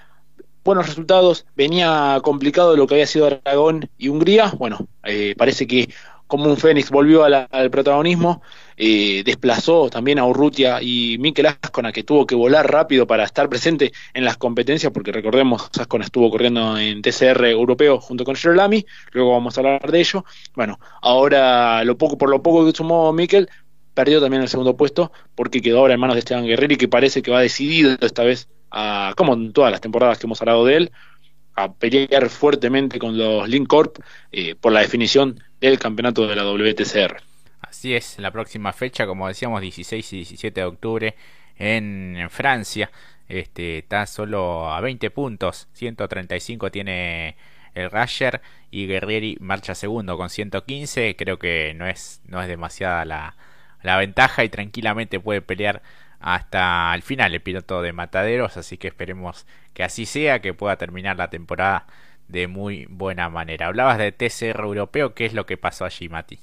buenos 0.64 0.86
resultados, 0.86 1.46
venía 1.54 2.18
complicado 2.22 2.76
lo 2.76 2.86
que 2.86 2.94
había 2.94 3.06
sido 3.06 3.26
Aragón 3.26 3.90
y 3.98 4.08
Hungría, 4.08 4.52
bueno, 4.56 4.88
eh, 5.04 5.34
parece 5.36 5.66
que 5.66 5.90
como 6.26 6.46
un 6.46 6.56
Fénix 6.56 6.90
volvió 6.90 7.22
al 7.22 7.70
protagonismo, 7.70 8.42
eh, 8.76 9.22
desplazó 9.24 9.90
también 9.90 10.18
a 10.18 10.24
Urrutia 10.24 10.80
y 10.80 11.16
Mikel 11.18 11.46
Ascona, 11.46 11.92
que 11.92 12.02
tuvo 12.02 12.26
que 12.26 12.34
volar 12.34 12.68
rápido 12.68 13.06
para 13.06 13.24
estar 13.24 13.48
presente 13.48 13.92
en 14.14 14.24
las 14.24 14.38
competencias, 14.38 14.90
porque 14.90 15.12
recordemos, 15.12 15.68
Ascona 15.78 16.06
estuvo 16.06 16.30
corriendo 16.30 16.78
en 16.78 17.02
TCR 17.02 17.44
europeo 17.44 18.00
junto 18.00 18.24
con 18.24 18.34
Lamy, 18.56 18.86
luego 19.12 19.32
vamos 19.32 19.56
a 19.56 19.60
hablar 19.60 19.92
de 19.92 20.00
ello. 20.00 20.24
Bueno, 20.54 20.80
ahora 21.02 21.84
lo 21.84 21.98
poco 21.98 22.16
por 22.16 22.30
lo 22.30 22.42
poco 22.42 22.64
que 22.64 22.72
sumó 22.72 23.12
Mikel, 23.12 23.48
perdió 23.92 24.20
también 24.20 24.42
el 24.42 24.48
segundo 24.48 24.76
puesto, 24.76 25.12
porque 25.34 25.60
quedó 25.60 25.80
ahora 25.80 25.94
en 25.94 26.00
manos 26.00 26.14
de 26.14 26.20
Esteban 26.20 26.46
Guerrero 26.46 26.74
y 26.74 26.78
que 26.78 26.88
parece 26.88 27.22
que 27.22 27.30
va 27.30 27.40
decidido 27.40 27.96
esta 28.00 28.24
vez 28.24 28.48
como 29.16 29.34
en 29.34 29.52
todas 29.52 29.70
las 29.70 29.80
temporadas 29.80 30.18
que 30.18 30.26
hemos 30.26 30.40
hablado 30.40 30.64
de 30.64 30.76
él, 30.76 30.92
a 31.56 31.72
pelear 31.72 32.28
fuertemente 32.28 32.98
con 32.98 33.16
los 33.16 33.48
Link 33.48 33.68
Corp 33.68 33.98
eh, 34.32 34.54
por 34.56 34.72
la 34.72 34.80
definición 34.80 35.40
del 35.60 35.78
campeonato 35.78 36.26
de 36.26 36.36
la 36.36 36.44
WTCR. 36.44 37.22
Así 37.60 37.94
es, 37.94 38.18
la 38.18 38.30
próxima 38.30 38.72
fecha, 38.72 39.06
como 39.06 39.28
decíamos, 39.28 39.60
16 39.60 40.12
y 40.12 40.16
17 40.16 40.60
de 40.60 40.66
octubre 40.66 41.14
en, 41.56 42.26
Francia. 42.30 42.90
Este, 43.28 43.78
está 43.78 44.06
solo 44.06 44.72
a 44.72 44.80
20 44.80 45.10
puntos, 45.10 45.68
135 45.72 46.70
tiene 46.70 47.36
el 47.74 47.90
Rasher 47.90 48.40
y 48.70 48.86
Guerrieri 48.86 49.36
marcha 49.40 49.74
segundo 49.74 50.16
con 50.16 50.30
115. 50.30 51.16
Creo 51.16 51.38
que 51.38 51.74
no 51.74 51.86
es, 51.86 52.20
no 52.26 52.42
es 52.42 52.48
demasiada 52.48 53.04
la, 53.04 53.36
la 53.82 53.96
ventaja 53.96 54.44
y 54.44 54.48
tranquilamente 54.48 55.20
puede 55.20 55.42
pelear 55.42 55.82
hasta 56.24 56.94
el 56.94 57.02
final 57.02 57.34
el 57.34 57.42
piloto 57.42 57.82
de 57.82 57.92
Mataderos, 57.92 58.56
así 58.56 58.78
que 58.78 58.88
esperemos 58.88 59.46
que 59.74 59.82
así 59.82 60.06
sea, 60.06 60.40
que 60.40 60.54
pueda 60.54 60.78
terminar 60.78 61.18
la 61.18 61.28
temporada 61.28 61.86
de 62.28 62.48
muy 62.48 62.86
buena 62.88 63.28
manera. 63.28 63.66
Hablabas 63.66 63.98
de 63.98 64.10
TCR 64.10 64.60
europeo, 64.60 65.12
¿qué 65.12 65.26
es 65.26 65.34
lo 65.34 65.44
que 65.44 65.58
pasó 65.58 65.84
allí, 65.84 66.08
Mati? 66.08 66.38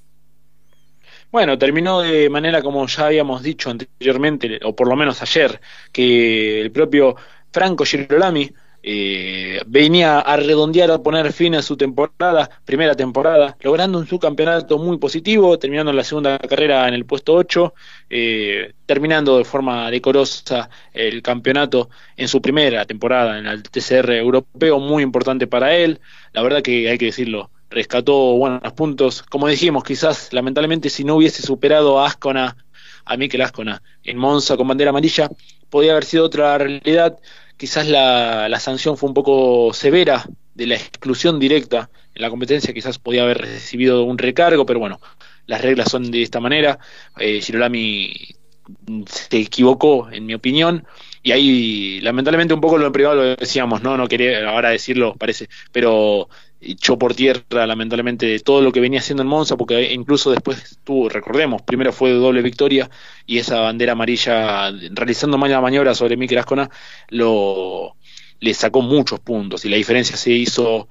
Bueno, 1.31 1.57
terminó 1.57 2.01
de 2.01 2.29
manera 2.29 2.61
como 2.61 2.85
ya 2.85 3.07
habíamos 3.07 3.41
dicho 3.41 3.71
anteriormente, 3.71 4.59
o 4.63 4.75
por 4.75 4.87
lo 4.87 4.95
menos 4.95 5.19
ayer, 5.23 5.59
que 5.91 6.61
el 6.61 6.71
propio 6.71 7.15
Franco 7.51 7.83
Girolami 7.83 8.53
eh, 8.83 9.61
venía 9.67 10.19
a 10.19 10.35
redondear 10.37 10.89
a 10.91 11.03
poner 11.03 11.31
fin 11.33 11.55
a 11.55 11.61
su 11.61 11.77
temporada, 11.77 12.49
primera 12.65 12.95
temporada, 12.95 13.55
logrando 13.61 13.99
un 13.99 14.07
subcampeonato 14.07 14.77
muy 14.79 14.97
positivo, 14.97 15.59
terminando 15.59 15.93
la 15.93 16.03
segunda 16.03 16.39
carrera 16.39 16.87
en 16.87 16.95
el 16.95 17.05
puesto 17.05 17.33
8, 17.33 17.73
eh, 18.09 18.73
terminando 18.85 19.37
de 19.37 19.45
forma 19.45 19.91
decorosa 19.91 20.69
el 20.93 21.21
campeonato 21.21 21.89
en 22.17 22.27
su 22.27 22.41
primera 22.41 22.85
temporada 22.85 23.37
en 23.37 23.45
el 23.45 23.63
TCR 23.63 24.11
europeo, 24.13 24.79
muy 24.79 25.03
importante 25.03 25.47
para 25.47 25.75
él, 25.75 25.99
la 26.33 26.41
verdad 26.41 26.61
que 26.61 26.89
hay 26.89 26.97
que 26.97 27.05
decirlo, 27.05 27.51
rescató 27.69 28.35
buenos 28.35 28.73
puntos, 28.73 29.23
como 29.23 29.47
dijimos, 29.47 29.83
quizás 29.83 30.33
lamentablemente 30.33 30.89
si 30.89 31.03
no 31.03 31.15
hubiese 31.15 31.41
superado 31.41 31.99
a 31.99 32.07
Ascona, 32.07 32.57
a 33.05 33.17
Mikel 33.17 33.41
Ascona 33.41 33.81
en 34.03 34.17
Monza 34.17 34.57
con 34.57 34.67
bandera 34.67 34.89
amarilla, 34.89 35.29
podía 35.69 35.91
haber 35.91 36.05
sido 36.05 36.25
otra 36.25 36.57
realidad, 36.57 37.17
quizás 37.61 37.87
la, 37.87 38.59
sanción 38.59 38.97
fue 38.97 39.07
un 39.07 39.13
poco 39.13 39.71
severa 39.71 40.27
de 40.55 40.65
la 40.65 40.73
exclusión 40.73 41.39
directa 41.39 41.91
en 42.15 42.23
la 42.23 42.31
competencia, 42.31 42.73
quizás 42.73 42.97
podía 42.97 43.21
haber 43.21 43.37
recibido 43.37 44.03
un 44.03 44.17
recargo, 44.17 44.65
pero 44.65 44.79
bueno, 44.79 44.99
las 45.45 45.61
reglas 45.61 45.91
son 45.91 46.09
de 46.09 46.23
esta 46.23 46.39
manera. 46.39 46.79
Eh, 47.19 47.39
Girolami 47.39 48.13
se 49.05 49.37
equivocó, 49.37 50.09
en 50.11 50.25
mi 50.25 50.33
opinión, 50.33 50.87
y 51.21 51.33
ahí 51.33 52.01
lamentablemente 52.01 52.55
un 52.55 52.61
poco 52.61 52.79
lo 52.79 52.91
privado 52.91 53.17
lo 53.17 53.35
decíamos, 53.35 53.83
no, 53.83 53.95
no 53.95 54.07
quería 54.07 54.49
ahora 54.49 54.71
decirlo, 54.71 55.13
parece, 55.13 55.47
pero 55.71 56.29
echó 56.61 56.97
por 56.97 57.15
tierra 57.15 57.65
lamentablemente 57.65 58.39
todo 58.39 58.61
lo 58.61 58.71
que 58.71 58.79
venía 58.79 58.99
haciendo 58.99 59.23
en 59.23 59.29
Monza, 59.29 59.57
porque 59.57 59.91
incluso 59.93 60.29
después 60.31 60.79
tuvo, 60.83 61.09
recordemos, 61.09 61.63
primero 61.63 61.91
fue 61.91 62.09
de 62.11 62.15
doble 62.15 62.41
victoria 62.41 62.89
y 63.25 63.39
esa 63.39 63.59
bandera 63.61 63.93
amarilla 63.93 64.71
realizando 64.91 65.37
mala 65.37 65.59
maniobra 65.59 65.95
sobre 65.95 66.17
Mikel 66.17 66.37
Ascona 66.37 66.69
lo 67.09 67.95
le 68.39 68.53
sacó 68.53 68.81
muchos 68.81 69.19
puntos 69.19 69.65
y 69.65 69.69
la 69.69 69.77
diferencia 69.77 70.15
se 70.17 70.31
hizo 70.31 70.87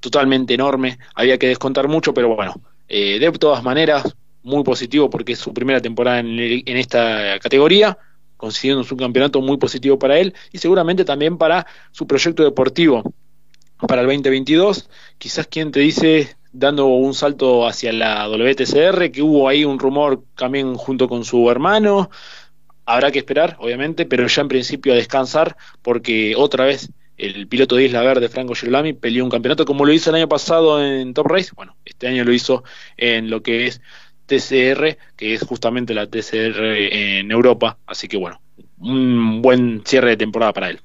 totalmente 0.00 0.54
enorme, 0.54 0.98
había 1.14 1.38
que 1.38 1.48
descontar 1.48 1.88
mucho, 1.88 2.14
pero 2.14 2.34
bueno, 2.34 2.54
eh, 2.88 3.18
de 3.18 3.32
todas 3.32 3.62
maneras, 3.62 4.16
muy 4.42 4.64
positivo 4.64 5.08
porque 5.10 5.32
es 5.32 5.38
su 5.38 5.52
primera 5.52 5.80
temporada 5.80 6.20
en, 6.20 6.38
en 6.38 6.76
esta 6.76 7.38
categoría, 7.40 7.96
consiguiendo 8.36 8.84
un 8.88 8.98
campeonato 8.98 9.40
muy 9.40 9.56
positivo 9.56 9.98
para 9.98 10.18
él 10.18 10.34
y 10.52 10.58
seguramente 10.58 11.04
también 11.04 11.38
para 11.38 11.66
su 11.92 12.06
proyecto 12.06 12.42
deportivo 12.42 13.02
para 13.86 14.02
el 14.02 14.06
2022. 14.06 14.88
Quizás 15.18 15.46
quien 15.46 15.72
te 15.72 15.80
dice, 15.80 16.36
dando 16.52 16.86
un 16.86 17.14
salto 17.14 17.66
hacia 17.66 17.92
la 17.92 18.28
WTCR, 18.28 19.10
que 19.10 19.22
hubo 19.22 19.48
ahí 19.48 19.64
un 19.64 19.78
rumor 19.78 20.22
también 20.36 20.74
junto 20.74 21.08
con 21.08 21.24
su 21.24 21.50
hermano. 21.50 22.10
Habrá 22.84 23.10
que 23.10 23.18
esperar, 23.18 23.56
obviamente, 23.60 24.06
pero 24.06 24.26
ya 24.26 24.42
en 24.42 24.48
principio 24.48 24.92
a 24.92 24.96
descansar, 24.96 25.56
porque 25.82 26.34
otra 26.36 26.64
vez 26.64 26.90
el 27.16 27.46
piloto 27.46 27.76
de 27.76 27.84
Isla 27.84 28.02
Verde, 28.02 28.28
Franco 28.28 28.54
Girolami, 28.54 28.94
peleó 28.94 29.24
un 29.24 29.30
campeonato 29.30 29.64
como 29.64 29.84
lo 29.84 29.92
hizo 29.92 30.10
el 30.10 30.16
año 30.16 30.28
pasado 30.28 30.84
en 30.84 31.14
Top 31.14 31.26
Race. 31.26 31.50
Bueno, 31.54 31.76
este 31.84 32.08
año 32.08 32.24
lo 32.24 32.32
hizo 32.32 32.64
en 32.96 33.30
lo 33.30 33.42
que 33.42 33.66
es 33.66 33.80
TCR, 34.26 34.98
que 35.16 35.34
es 35.34 35.42
justamente 35.42 35.94
la 35.94 36.06
TCR 36.06 36.60
en 36.60 37.30
Europa. 37.30 37.78
Así 37.86 38.08
que 38.08 38.16
bueno, 38.16 38.40
un 38.78 39.40
buen 39.42 39.82
cierre 39.84 40.10
de 40.10 40.16
temporada 40.16 40.52
para 40.52 40.70
él. 40.70 40.80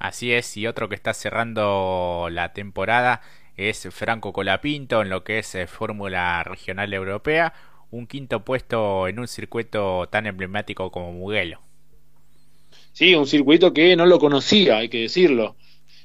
Así 0.00 0.32
es, 0.32 0.56
y 0.56 0.66
otro 0.66 0.88
que 0.88 0.94
está 0.94 1.12
cerrando 1.12 2.28
la 2.30 2.54
temporada 2.54 3.20
es 3.58 3.86
Franco 3.90 4.32
Colapinto 4.32 5.02
en 5.02 5.10
lo 5.10 5.22
que 5.24 5.40
es 5.40 5.54
eh, 5.54 5.66
Fórmula 5.66 6.42
Regional 6.42 6.94
Europea, 6.94 7.52
un 7.90 8.06
quinto 8.06 8.42
puesto 8.42 9.08
en 9.08 9.18
un 9.18 9.28
circuito 9.28 10.08
tan 10.10 10.26
emblemático 10.26 10.90
como 10.90 11.12
Mugello. 11.12 11.60
Sí, 12.92 13.14
un 13.14 13.26
circuito 13.26 13.74
que 13.74 13.94
no 13.94 14.06
lo 14.06 14.18
conocía, 14.18 14.78
hay 14.78 14.88
que 14.88 15.02
decirlo. 15.02 15.56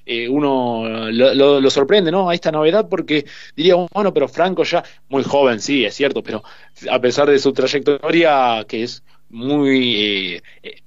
Eh, 0.06 0.28
uno 0.28 1.10
lo, 1.10 1.70
sorprende, 1.70 2.12
¿no? 2.12 2.30
A 2.30 2.36
esta 2.36 2.52
novedad 2.52 2.90
porque 2.90 3.26
diría, 3.56 3.76
bueno, 3.94 4.14
pero 4.14 4.28
Franco 4.28 4.64
ya, 4.66 4.84
muy 5.08 5.24
joven, 5.24 5.62
sí, 5.62 5.86
es 5.86 5.96
cierto, 5.96 6.22
pero 6.22 6.44
a 6.92 7.00
pesar 7.00 7.30
de 7.30 7.40
su 7.40 7.54
trayectoria, 7.54 8.66
que 8.68 8.84
es 8.84 9.04
muy 9.30 10.42
eh, 10.64 10.84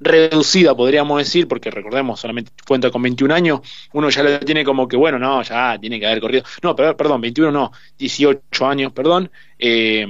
reducida, 0.00 0.74
podríamos 0.74 1.18
decir, 1.18 1.48
porque 1.48 1.70
recordemos, 1.70 2.20
solamente 2.20 2.52
cuenta 2.66 2.90
con 2.90 3.02
21 3.02 3.34
años, 3.34 3.60
uno 3.92 4.10
ya 4.10 4.22
lo 4.22 4.40
tiene 4.40 4.64
como 4.64 4.88
que, 4.88 4.96
bueno, 4.96 5.18
no, 5.18 5.42
ya 5.42 5.78
tiene 5.78 5.98
que 5.98 6.06
haber 6.06 6.20
corrido. 6.20 6.44
No, 6.62 6.74
perdón, 6.74 7.20
21 7.20 7.50
no, 7.50 7.72
18 7.98 8.66
años, 8.66 8.92
perdón. 8.92 9.30
Eh, 9.58 10.06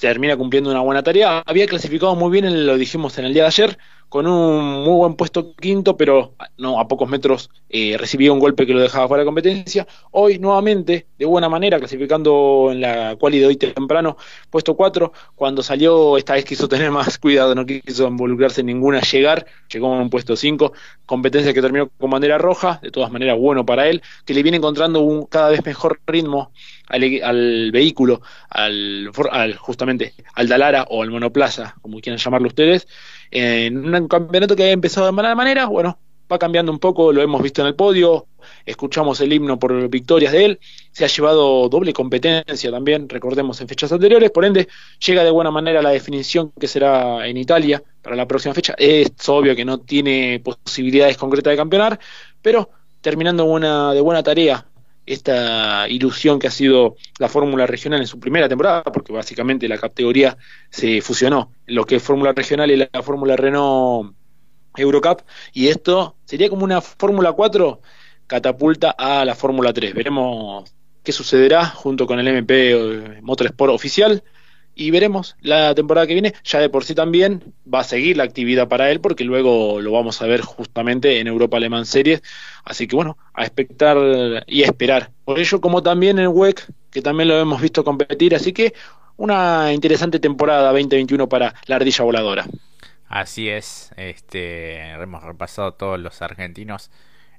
termina 0.00 0.36
cumpliendo 0.36 0.70
una 0.70 0.80
buena 0.80 1.02
tarea. 1.02 1.42
Había 1.46 1.66
clasificado 1.66 2.16
muy 2.16 2.30
bien, 2.30 2.66
lo 2.66 2.76
dijimos 2.76 3.16
en 3.18 3.26
el 3.26 3.34
día 3.34 3.42
de 3.42 3.48
ayer, 3.48 3.78
con 4.10 4.26
un 4.26 4.82
muy 4.82 4.96
buen 4.96 5.14
puesto 5.14 5.54
quinto, 5.54 5.96
pero 5.96 6.34
no 6.58 6.80
a 6.80 6.88
pocos 6.88 7.08
metros 7.08 7.48
eh, 7.68 7.96
un 8.28 8.40
golpe 8.40 8.66
que 8.66 8.74
lo 8.74 8.80
dejaba 8.80 9.06
fuera 9.06 9.22
de 9.22 9.26
competencia. 9.26 9.86
Hoy 10.10 10.40
nuevamente, 10.40 11.06
de 11.16 11.26
buena 11.26 11.48
manera, 11.48 11.78
clasificando 11.78 12.70
en 12.72 12.80
la 12.80 13.14
cual 13.14 13.34
de 13.34 13.46
hoy 13.46 13.56
temprano, 13.56 14.16
puesto 14.50 14.74
cuatro, 14.74 15.12
cuando 15.36 15.62
salió 15.62 16.16
esta 16.16 16.34
vez 16.34 16.44
quiso 16.44 16.68
tener 16.68 16.90
más 16.90 17.18
cuidado, 17.18 17.54
no 17.54 17.64
quiso 17.64 18.08
involucrarse 18.08 18.62
en 18.62 18.66
ninguna 18.66 19.00
llegar, 19.00 19.46
llegó 19.72 19.94
a 19.94 20.00
un 20.00 20.10
puesto 20.10 20.34
cinco, 20.34 20.72
competencia 21.06 21.54
que 21.54 21.62
terminó 21.62 21.88
con 21.96 22.10
bandera 22.10 22.36
roja, 22.36 22.80
de 22.82 22.90
todas 22.90 23.12
maneras 23.12 23.38
bueno 23.38 23.64
para 23.64 23.88
él, 23.88 24.02
que 24.24 24.34
le 24.34 24.42
viene 24.42 24.56
encontrando 24.56 25.02
un 25.02 25.26
cada 25.26 25.50
vez 25.50 25.64
mejor 25.64 26.00
ritmo 26.04 26.50
al, 26.88 27.70
vehículo, 27.70 28.22
al, 28.48 29.12
al, 29.30 29.54
justamente 29.56 30.14
al 30.34 30.48
Dalara 30.48 30.86
o 30.90 31.04
al 31.04 31.10
monoplaza, 31.10 31.76
como 31.80 32.00
quieran 32.00 32.18
llamarlo 32.18 32.48
ustedes, 32.48 32.88
en 33.30 33.94
un 33.94 34.08
campeonato 34.08 34.56
que 34.56 34.62
había 34.64 34.72
empezado 34.72 35.06
de 35.06 35.12
mala 35.12 35.34
manera, 35.34 35.66
bueno, 35.66 35.98
va 36.30 36.38
cambiando 36.38 36.70
un 36.70 36.78
poco, 36.78 37.12
lo 37.12 37.22
hemos 37.22 37.42
visto 37.42 37.60
en 37.60 37.68
el 37.68 37.74
podio, 37.74 38.26
escuchamos 38.64 39.20
el 39.20 39.32
himno 39.32 39.58
por 39.58 39.88
victorias 39.88 40.32
de 40.32 40.44
él, 40.44 40.60
se 40.92 41.04
ha 41.04 41.08
llevado 41.08 41.68
doble 41.68 41.92
competencia 41.92 42.70
también, 42.70 43.08
recordemos 43.08 43.60
en 43.60 43.68
fechas 43.68 43.92
anteriores, 43.92 44.30
por 44.30 44.44
ende 44.44 44.68
llega 45.04 45.24
de 45.24 45.30
buena 45.30 45.50
manera 45.50 45.82
la 45.82 45.90
definición 45.90 46.52
que 46.58 46.68
será 46.68 47.26
en 47.26 47.36
Italia 47.36 47.82
para 48.02 48.16
la 48.16 48.26
próxima 48.26 48.54
fecha, 48.54 48.74
es 48.78 49.10
obvio 49.28 49.56
que 49.56 49.64
no 49.64 49.78
tiene 49.78 50.40
posibilidades 50.40 51.16
concretas 51.16 51.52
de 51.52 51.56
campeonar, 51.56 51.98
pero 52.40 52.70
terminando 53.00 53.44
de 53.92 54.00
buena 54.00 54.22
tarea 54.22 54.66
esta 55.06 55.88
ilusión 55.88 56.38
que 56.38 56.46
ha 56.46 56.50
sido 56.50 56.96
la 57.18 57.28
fórmula 57.28 57.66
regional 57.66 58.00
en 58.00 58.06
su 58.06 58.20
primera 58.20 58.48
temporada, 58.48 58.82
porque 58.84 59.12
básicamente 59.12 59.68
la 59.68 59.78
categoría 59.78 60.36
se 60.70 61.00
fusionó 61.00 61.52
lo 61.66 61.84
que 61.84 61.96
es 61.96 62.02
fórmula 62.02 62.32
regional 62.32 62.70
y 62.70 62.76
la 62.76 63.02
fórmula 63.02 63.36
Renault 63.36 64.14
Eurocup, 64.76 65.22
y 65.52 65.68
esto 65.68 66.16
sería 66.24 66.48
como 66.48 66.64
una 66.64 66.80
fórmula 66.80 67.32
4 67.32 67.80
catapulta 68.26 68.90
a 68.90 69.24
la 69.24 69.34
fórmula 69.34 69.72
3. 69.72 69.94
Veremos 69.94 70.72
qué 71.02 71.12
sucederá 71.12 71.66
junto 71.66 72.06
con 72.06 72.20
el 72.20 72.28
MP 72.28 72.72
eh, 72.72 73.20
Motorsport 73.22 73.72
oficial 73.72 74.22
y 74.80 74.90
veremos 74.90 75.36
la 75.42 75.74
temporada 75.74 76.06
que 76.06 76.14
viene. 76.14 76.32
Ya 76.42 76.58
de 76.58 76.70
por 76.70 76.84
sí 76.84 76.94
también 76.94 77.52
va 77.72 77.80
a 77.80 77.84
seguir 77.84 78.16
la 78.16 78.24
actividad 78.24 78.66
para 78.66 78.90
él 78.90 78.98
porque 79.02 79.24
luego 79.24 79.78
lo 79.82 79.92
vamos 79.92 80.22
a 80.22 80.26
ver 80.26 80.40
justamente 80.40 81.20
en 81.20 81.26
Europa 81.26 81.58
Alemán 81.58 81.84
Series. 81.84 82.22
Así 82.64 82.88
que 82.88 82.96
bueno, 82.96 83.18
a 83.34 83.42
expectar 83.42 83.98
y 84.46 84.62
a 84.62 84.66
esperar. 84.66 85.10
Por 85.26 85.38
ello, 85.38 85.60
como 85.60 85.82
también 85.82 86.18
en 86.18 86.28
WEC, 86.28 86.66
que 86.90 87.02
también 87.02 87.28
lo 87.28 87.38
hemos 87.38 87.60
visto 87.60 87.84
competir. 87.84 88.34
Así 88.34 88.54
que 88.54 88.72
una 89.18 89.70
interesante 89.74 90.18
temporada 90.18 90.72
2021 90.72 91.28
para 91.28 91.54
la 91.66 91.76
ardilla 91.76 92.02
voladora. 92.02 92.46
Así 93.06 93.50
es, 93.50 93.90
este, 93.98 94.92
hemos 94.92 95.22
repasado 95.22 95.74
todos 95.74 96.00
los 96.00 96.22
argentinos 96.22 96.90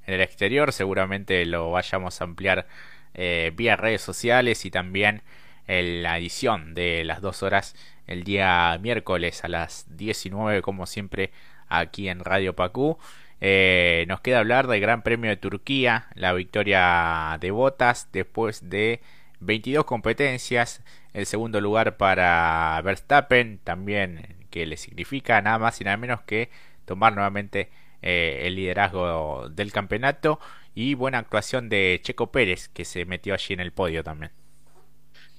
en 0.05 0.13
el 0.13 0.21
exterior. 0.21 0.73
Seguramente 0.73 1.43
lo 1.47 1.71
vayamos 1.71 2.21
a 2.21 2.23
ampliar 2.23 2.67
eh, 3.15 3.51
vía 3.55 3.77
redes 3.77 4.03
sociales 4.03 4.63
y 4.63 4.69
también 4.69 5.23
la 5.67 6.17
edición 6.17 6.73
de 6.73 7.03
las 7.03 7.21
dos 7.21 7.43
horas 7.43 7.75
el 8.07 8.23
día 8.23 8.77
miércoles 8.81 9.43
a 9.43 9.47
las 9.47 9.85
19 9.97 10.61
como 10.61 10.85
siempre 10.85 11.31
aquí 11.69 12.09
en 12.09 12.19
Radio 12.19 12.55
Pacú. 12.55 12.97
Eh, 13.39 14.05
nos 14.07 14.21
queda 14.21 14.39
hablar 14.39 14.67
del 14.67 14.81
Gran 14.81 15.01
Premio 15.01 15.29
de 15.29 15.37
Turquía, 15.37 16.07
la 16.13 16.33
victoria 16.33 17.37
de 17.41 17.51
Botas 17.51 18.09
después 18.11 18.69
de 18.69 19.01
22 19.39 19.85
competencias, 19.85 20.83
el 21.13 21.25
segundo 21.25 21.59
lugar 21.59 21.97
para 21.97 22.79
Verstappen, 22.83 23.59
también 23.63 24.35
que 24.51 24.65
le 24.67 24.77
significa 24.77 25.41
nada 25.41 25.57
más 25.57 25.81
y 25.81 25.85
nada 25.85 25.97
menos 25.97 26.21
que 26.21 26.49
tomar 26.85 27.13
nuevamente 27.13 27.69
eh, 28.03 28.41
el 28.43 28.55
liderazgo 28.55 29.49
del 29.49 29.71
campeonato 29.71 30.39
y 30.75 30.93
buena 30.93 31.19
actuación 31.19 31.69
de 31.69 31.99
Checo 32.03 32.31
Pérez 32.31 32.69
que 32.69 32.85
se 32.85 33.05
metió 33.05 33.33
allí 33.33 33.53
en 33.53 33.59
el 33.59 33.71
podio 33.71 34.03
también. 34.03 34.31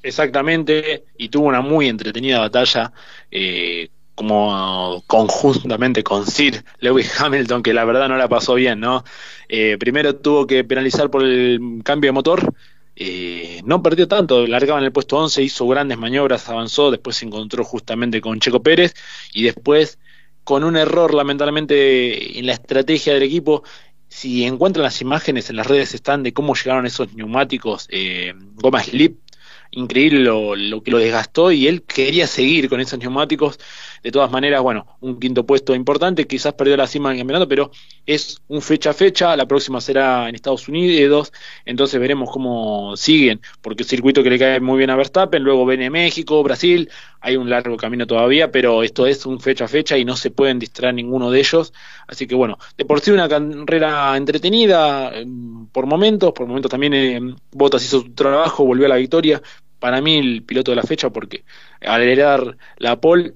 Exactamente, 0.02 1.04
y 1.16 1.28
tuvo 1.28 1.46
una 1.46 1.60
muy 1.60 1.88
entretenida 1.88 2.40
batalla 2.40 2.92
eh, 3.30 3.88
como 4.16 5.02
conjuntamente 5.06 6.02
con 6.02 6.26
Sir 6.26 6.64
Lewis 6.80 7.20
Hamilton, 7.20 7.62
que 7.62 7.72
la 7.72 7.84
verdad 7.84 8.08
no 8.08 8.16
la 8.16 8.28
pasó 8.28 8.54
bien, 8.54 8.80
¿no? 8.80 9.04
Eh, 9.48 9.76
primero 9.78 10.16
tuvo 10.16 10.46
que 10.46 10.64
penalizar 10.64 11.08
por 11.10 11.22
el 11.24 11.82
cambio 11.84 12.08
de 12.08 12.12
motor, 12.12 12.54
eh, 12.96 13.60
no 13.64 13.80
perdió 13.82 14.08
tanto, 14.08 14.46
largaba 14.46 14.80
en 14.80 14.86
el 14.86 14.92
puesto 14.92 15.16
11, 15.18 15.42
hizo 15.42 15.66
grandes 15.68 15.98
maniobras, 15.98 16.48
avanzó, 16.48 16.90
después 16.90 17.16
se 17.16 17.26
encontró 17.26 17.64
justamente 17.64 18.20
con 18.20 18.40
Checo 18.40 18.62
Pérez 18.62 18.94
y 19.32 19.44
después 19.44 19.98
con 20.44 20.64
un 20.64 20.76
error 20.76 21.14
lamentablemente 21.14 22.38
en 22.38 22.46
la 22.46 22.54
estrategia 22.54 23.14
del 23.14 23.22
equipo 23.22 23.62
si 24.08 24.44
encuentran 24.44 24.82
las 24.82 25.00
imágenes 25.00 25.48
en 25.48 25.56
las 25.56 25.66
redes 25.66 25.94
están 25.94 26.22
de 26.22 26.32
cómo 26.32 26.54
llegaron 26.54 26.84
esos 26.86 27.14
neumáticos 27.14 27.86
eh, 27.90 28.34
goma 28.56 28.82
slip 28.82 29.18
increíble 29.72 30.20
lo, 30.20 30.54
lo, 30.54 30.82
que 30.82 30.90
lo 30.90 30.98
desgastó 30.98 31.50
y 31.50 31.66
él 31.66 31.82
quería 31.82 32.26
seguir 32.26 32.68
con 32.68 32.80
esos 32.80 32.98
neumáticos. 32.98 33.58
De 34.02 34.10
todas 34.10 34.30
maneras, 34.32 34.62
bueno, 34.62 34.86
un 35.00 35.20
quinto 35.20 35.46
puesto 35.46 35.74
importante, 35.74 36.26
quizás 36.26 36.54
perdió 36.54 36.76
la 36.76 36.88
cima 36.88 37.10
en 37.10 37.16
el 37.16 37.20
campeonato, 37.20 37.46
pero 37.46 37.70
es 38.04 38.42
un 38.48 38.60
fecha 38.60 38.90
a 38.90 38.94
fecha, 38.94 39.36
la 39.36 39.46
próxima 39.46 39.80
será 39.80 40.28
en 40.28 40.34
Estados 40.34 40.66
Unidos, 40.68 41.32
entonces 41.64 42.00
veremos 42.00 42.28
cómo 42.30 42.96
siguen, 42.96 43.40
porque 43.60 43.84
el 43.84 43.88
circuito 43.88 44.24
que 44.24 44.30
le 44.30 44.40
cae 44.40 44.60
muy 44.60 44.78
bien 44.78 44.90
a 44.90 44.96
Verstappen, 44.96 45.44
luego 45.44 45.64
viene 45.64 45.88
México, 45.88 46.42
Brasil, 46.42 46.90
hay 47.20 47.36
un 47.36 47.48
largo 47.48 47.76
camino 47.76 48.04
todavía, 48.04 48.50
pero 48.50 48.82
esto 48.82 49.06
es 49.06 49.24
un 49.24 49.38
fecha 49.38 49.66
a 49.66 49.68
fecha 49.68 49.96
y 49.96 50.04
no 50.04 50.16
se 50.16 50.32
pueden 50.32 50.58
distraer 50.58 50.94
ninguno 50.94 51.30
de 51.30 51.38
ellos, 51.38 51.72
así 52.08 52.26
que 52.26 52.34
bueno, 52.34 52.58
de 52.76 52.84
por 52.84 52.98
sí 53.00 53.12
una 53.12 53.28
carrera 53.28 54.16
entretenida 54.16 55.14
em, 55.14 55.66
por 55.68 55.86
momentos, 55.86 56.32
por 56.32 56.48
momentos 56.48 56.70
también 56.70 56.94
eh, 56.94 57.20
Bottas 57.52 57.84
hizo 57.84 58.00
su 58.00 58.12
trabajo, 58.14 58.64
volvió 58.64 58.86
a 58.86 58.88
la 58.88 58.96
victoria, 58.96 59.40
para 59.78 60.00
mí 60.00 60.18
el 60.18 60.42
piloto 60.44 60.70
de 60.70 60.76
la 60.76 60.82
fecha 60.84 61.10
porque 61.10 61.44
al 61.80 62.02
heredar 62.02 62.56
la 62.78 63.00
pole 63.00 63.34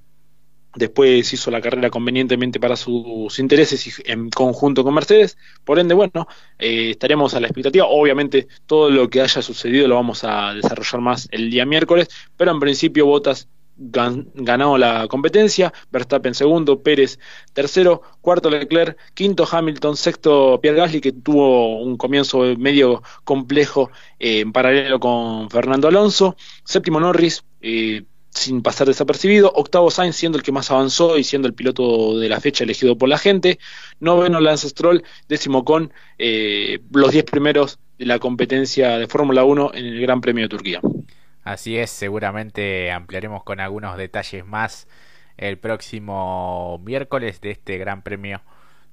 después 0.77 1.33
hizo 1.33 1.51
la 1.51 1.61
carrera 1.61 1.91
convenientemente 1.91 2.61
para 2.61 2.77
sus 2.77 3.39
intereses 3.39 3.87
y 3.87 3.93
en 4.05 4.31
conjunto 4.31 4.85
con 4.85 4.95
Mercedes, 4.95 5.37
por 5.65 5.79
ende, 5.79 5.95
bueno, 5.95 6.29
eh, 6.59 6.91
estaremos 6.91 7.35
a 7.35 7.41
la 7.41 7.49
expectativa, 7.49 7.87
obviamente 7.87 8.47
todo 8.67 8.91
lo 8.91 9.09
que 9.09 9.23
haya 9.23 9.43
sucedido 9.43 9.89
lo 9.89 9.97
vamos 9.97 10.23
a 10.25 10.55
desarrollar 10.55 11.01
más 11.01 11.29
el 11.33 11.51
día 11.51 11.67
miércoles, 11.67 12.09
pero 12.37 12.53
en 12.53 12.61
principio 12.61 13.07
Botas 13.07 13.49
ganó 13.79 14.79
la 14.79 15.07
competencia, 15.07 15.73
Verstappen 15.91 16.35
segundo, 16.35 16.83
Pérez 16.83 17.19
tercero, 17.53 18.01
cuarto 18.23 18.49
Leclerc, 18.49 18.97
quinto 19.13 19.47
Hamilton, 19.51 19.97
sexto 19.97 20.59
Pierre 20.63 20.79
Gasly 20.79 21.01
que 21.01 21.13
tuvo 21.13 21.83
un 21.83 21.97
comienzo 21.97 22.39
medio 22.57 23.03
complejo 23.25 23.91
eh, 24.19 24.41
en 24.41 24.53
paralelo 24.53 24.99
con 24.99 25.51
Fernando 25.51 25.89
Alonso, 25.89 26.37
séptimo 26.65 27.01
Norris, 27.01 27.45
eh, 27.61 28.05
sin 28.37 28.63
pasar 28.63 28.87
desapercibido, 28.87 29.53
octavo 29.55 29.91
Sainz 29.91 30.17
siendo 30.17 30.39
el 30.39 30.45
que 30.45 30.53
más 30.53 30.71
avanzó 30.71 31.19
y 31.19 31.25
siendo 31.25 31.49
el 31.49 31.55
piloto 31.55 32.19
de 32.19 32.29
la 32.29 32.41
fecha 32.41 32.65
elegido 32.65 32.97
por 32.97 33.09
la 33.09 33.19
gente, 33.19 33.59
noveno 34.01 34.41
Lance 34.41 34.69
Stroll, 34.69 35.05
décimo 35.29 35.65
con 35.65 35.93
eh, 36.19 36.81
los 36.93 37.13
diez 37.13 37.25
primeros 37.25 37.79
de 37.99 38.07
la 38.07 38.19
competencia 38.19 38.99
de 38.99 39.07
Fórmula 39.07 39.45
1 39.45 39.73
en 39.75 39.87
el 39.87 40.01
Gran 40.01 40.21
Premio 40.21 40.45
de 40.45 40.49
Turquía. 40.49 40.81
Así 41.43 41.77
es, 41.77 41.91
seguramente 41.91 42.91
ampliaremos 42.91 43.43
con 43.45 43.61
algunos 43.61 43.97
detalles 43.97 44.45
más 44.45 44.89
el 45.37 45.59
próximo 45.59 46.81
miércoles 46.85 47.41
de 47.41 47.53
este 47.53 47.79
Gran 47.79 48.03
Premio 48.03 48.43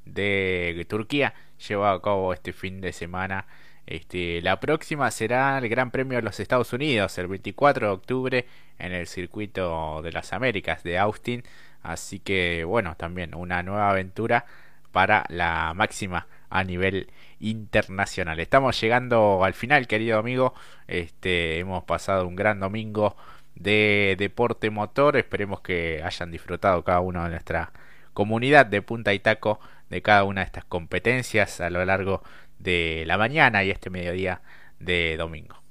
de 0.06 0.86
Turquía 0.90 1.34
llevado 1.68 1.96
a 1.96 2.02
cabo 2.02 2.34
este 2.34 2.54
fin 2.54 2.82
de 2.82 2.94
semana. 2.94 3.46
Este, 3.86 4.42
la 4.42 4.60
próxima 4.60 5.12
será 5.12 5.58
el 5.58 5.68
Gran 5.70 5.92
Premio 5.92 6.18
de 6.18 6.24
los 6.24 6.40
Estados 6.40 6.72
Unidos 6.74 7.18
el 7.18 7.28
24 7.28 7.88
de 7.88 7.94
octubre 7.94 8.48
en 8.80 8.94
el 8.94 9.08
circuito 9.08 10.02
de 10.02 10.12
las 10.12 10.34
Américas 10.34 10.84
de 10.84 10.98
Austin. 10.98 11.44
Así 11.82 12.20
que 12.20 12.64
bueno, 12.64 12.96
también 12.96 13.36
una 13.36 13.62
nueva 13.64 13.90
aventura 13.90 14.46
para 14.92 15.26
la 15.30 15.74
máxima 15.76 16.28
a 16.50 16.64
nivel 16.64 17.12
internacional. 17.40 18.40
Estamos 18.40 18.80
llegando 18.80 19.44
al 19.44 19.54
final, 19.54 19.88
querido 19.88 20.20
amigo. 20.20 20.54
Este, 20.88 21.60
hemos 21.60 21.84
pasado 21.84 22.28
un 22.28 22.36
gran 22.36 22.60
domingo 22.60 23.18
de 23.56 24.16
deporte 24.18 24.70
motor. 24.70 25.18
Esperemos 25.18 25.62
que 25.62 26.02
hayan 26.04 26.32
disfrutado 26.32 26.84
cada 26.84 27.02
uno 27.02 27.24
de 27.24 27.32
nuestra 27.32 27.72
comunidad 28.14 28.66
de 28.68 28.82
Punta 28.82 29.14
y 29.14 29.20
Taco 29.20 29.60
de 29.94 30.02
cada 30.02 30.24
una 30.24 30.42
de 30.42 30.46
estas 30.46 30.66
competencias 30.66 31.62
a 31.62 31.70
lo 31.70 31.86
largo 31.86 32.24
de 32.58 33.04
la 33.06 33.18
mañana 33.18 33.64
y 33.64 33.70
este 33.70 33.90
mediodía 33.90 34.42
de 34.80 35.16
domingo. 35.18 35.62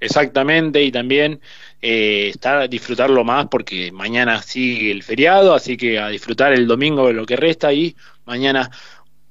Exactamente, 0.00 0.82
y 0.82 0.90
también 0.90 1.40
eh, 1.80 2.30
estar 2.30 2.68
disfrutarlo 2.68 3.22
más 3.22 3.46
porque 3.46 3.92
mañana 3.92 4.42
sigue 4.42 4.90
el 4.90 5.04
feriado, 5.04 5.54
así 5.54 5.76
que 5.76 6.00
a 6.00 6.08
disfrutar 6.08 6.52
el 6.52 6.66
domingo 6.66 7.06
de 7.06 7.12
lo 7.12 7.24
que 7.24 7.36
resta 7.36 7.72
y 7.72 7.94
mañana 8.24 8.68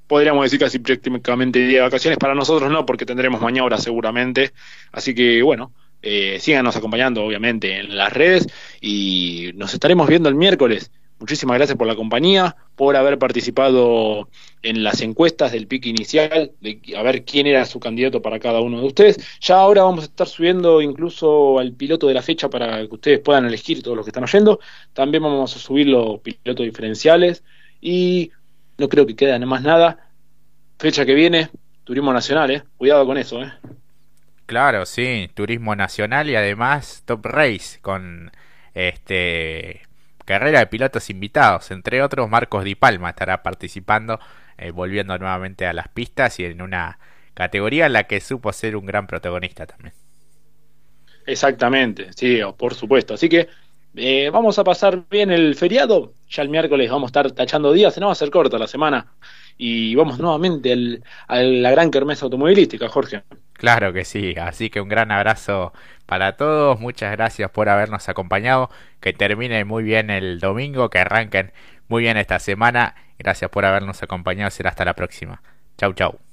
podríamos 0.08 0.46
decir 0.46 0.60
casi 0.60 0.80
prácticamente 0.80 1.60
día 1.60 1.80
de 1.80 1.84
vacaciones, 1.84 2.18
para 2.18 2.36
nosotros 2.36 2.72
no, 2.72 2.86
porque 2.86 3.06
tendremos 3.06 3.42
mañana 3.42 3.78
seguramente, 3.78 4.54
así 4.94 5.14
que 5.14 5.42
bueno, 5.42 5.74
eh, 6.02 6.38
síganos 6.40 6.78
acompañando 6.78 7.24
obviamente 7.24 7.80
en 7.80 7.98
las 7.98 8.14
redes 8.14 8.48
y 8.80 9.52
nos 9.56 9.74
estaremos 9.74 10.08
viendo 10.08 10.30
el 10.30 10.36
miércoles 10.36 10.92
Muchísimas 11.22 11.58
gracias 11.58 11.78
por 11.78 11.86
la 11.86 11.96
compañía, 11.96 12.56
por 12.76 12.96
haber 12.96 13.20
participado 13.20 14.28
en 14.64 14.84
las 14.84 15.02
encuestas 15.02 15.52
del 15.52 15.68
pique 15.68 15.88
inicial, 15.88 16.52
de 16.62 16.82
a 16.98 17.04
ver 17.04 17.24
quién 17.26 17.46
era 17.46 17.64
su 17.66 17.80
candidato 17.80 18.24
para 18.24 18.40
cada 18.40 18.60
uno 18.60 18.82
de 18.82 18.88
ustedes. 18.88 19.40
Ya 19.40 19.58
ahora 19.58 19.84
vamos 19.84 20.02
a 20.02 20.08
estar 20.08 20.28
subiendo 20.28 20.82
incluso 20.82 21.60
al 21.60 21.74
piloto 21.74 22.08
de 22.08 22.16
la 22.16 22.24
fecha 22.24 22.50
para 22.50 22.80
que 22.88 22.96
ustedes 22.96 23.20
puedan 23.20 23.46
elegir 23.46 23.84
todos 23.84 23.96
los 23.96 24.04
que 24.04 24.10
están 24.10 24.24
oyendo. 24.24 24.60
También 24.94 25.22
vamos 25.22 25.56
a 25.56 25.60
subir 25.60 25.86
los 25.90 26.20
pilotos 26.22 26.66
diferenciales 26.66 27.44
y 27.80 28.32
no 28.80 28.90
creo 28.90 29.06
que 29.06 29.16
quede 29.16 29.38
más 29.46 29.62
nada. 29.62 30.10
Fecha 30.80 31.06
que 31.06 31.14
viene, 31.14 31.50
Turismo 31.84 32.12
Nacional, 32.12 32.50
¿eh? 32.50 32.64
Cuidado 32.78 33.06
con 33.06 33.20
eso, 33.20 33.44
¿eh? 33.44 33.54
Claro, 34.48 34.88
sí, 34.88 35.30
Turismo 35.36 35.76
Nacional 35.76 36.32
y 36.32 36.36
además 36.36 37.04
Top 37.06 37.24
Race 37.28 37.80
con 37.80 38.32
este 38.74 39.84
carrera 40.26 40.60
de 40.60 40.68
pilotos 40.68 41.10
invitados, 41.10 41.72
entre 41.72 42.02
otros 42.02 42.30
Marcos 42.30 42.64
Di 42.64 42.76
Palma 42.76 43.10
estará 43.10 43.44
participando, 43.44 44.20
eh, 44.58 44.72
volviendo 44.72 45.18
nuevamente 45.18 45.66
a 45.66 45.74
las 45.74 45.88
pistas 45.88 46.40
y 46.40 46.46
en 46.46 46.62
una 46.62 47.00
categoría 47.34 47.86
en 47.86 47.94
la 47.94 48.04
que 48.04 48.20
supo 48.20 48.54
ser 48.54 48.76
un 48.76 48.86
gran 48.86 49.08
protagonista 49.08 49.66
también. 49.66 49.94
Exactamente, 51.26 52.12
sí, 52.14 52.40
por 52.58 52.74
supuesto. 52.74 53.14
Así 53.14 53.30
que 53.30 53.48
eh, 53.96 54.30
vamos 54.32 54.58
a 54.60 54.64
pasar 54.64 55.04
bien 55.10 55.32
el 55.32 55.56
feriado. 55.56 56.14
Ya 56.30 56.44
el 56.44 56.50
miércoles 56.50 56.90
vamos 56.90 57.08
a 57.08 57.12
estar 57.12 57.32
tachando 57.32 57.74
días, 57.74 57.98
no 58.00 58.08
va 58.08 58.12
a 58.14 58.16
ser 58.16 58.32
corta 58.32 58.58
la 58.58 58.68
semana. 58.68 59.14
Y 59.58 59.96
vamos 59.96 60.20
nuevamente 60.20 61.02
a 61.28 61.36
la 61.42 61.72
gran 61.72 61.92
kermesa 61.92 62.26
automovilística, 62.26 62.88
Jorge. 62.88 63.24
Claro 63.62 63.94
que 63.94 64.06
sí, 64.06 64.34
así 64.42 64.72
que 64.72 64.82
un 64.82 64.90
gran 64.90 65.12
abrazo 65.12 65.72
para 66.08 66.36
todos, 66.36 66.80
muchas 66.80 67.12
gracias 67.12 67.52
por 67.52 67.70
habernos 67.70 68.10
acompañado, 68.10 68.72
que 69.00 69.14
termine 69.14 69.66
muy 69.66 69.84
bien 69.84 70.10
el 70.10 70.40
domingo, 70.40 70.90
que 70.90 70.98
arranquen 70.98 71.54
muy 71.88 72.02
bien 72.02 72.18
esta 72.18 72.40
semana, 72.40 72.96
gracias 73.20 73.52
por 73.52 73.66
habernos 73.66 74.02
acompañado, 74.02 74.50
será 74.50 74.72
hasta 74.72 74.84
la 74.84 74.96
próxima. 74.96 75.44
Chau 75.78 75.94
chau. 75.94 76.31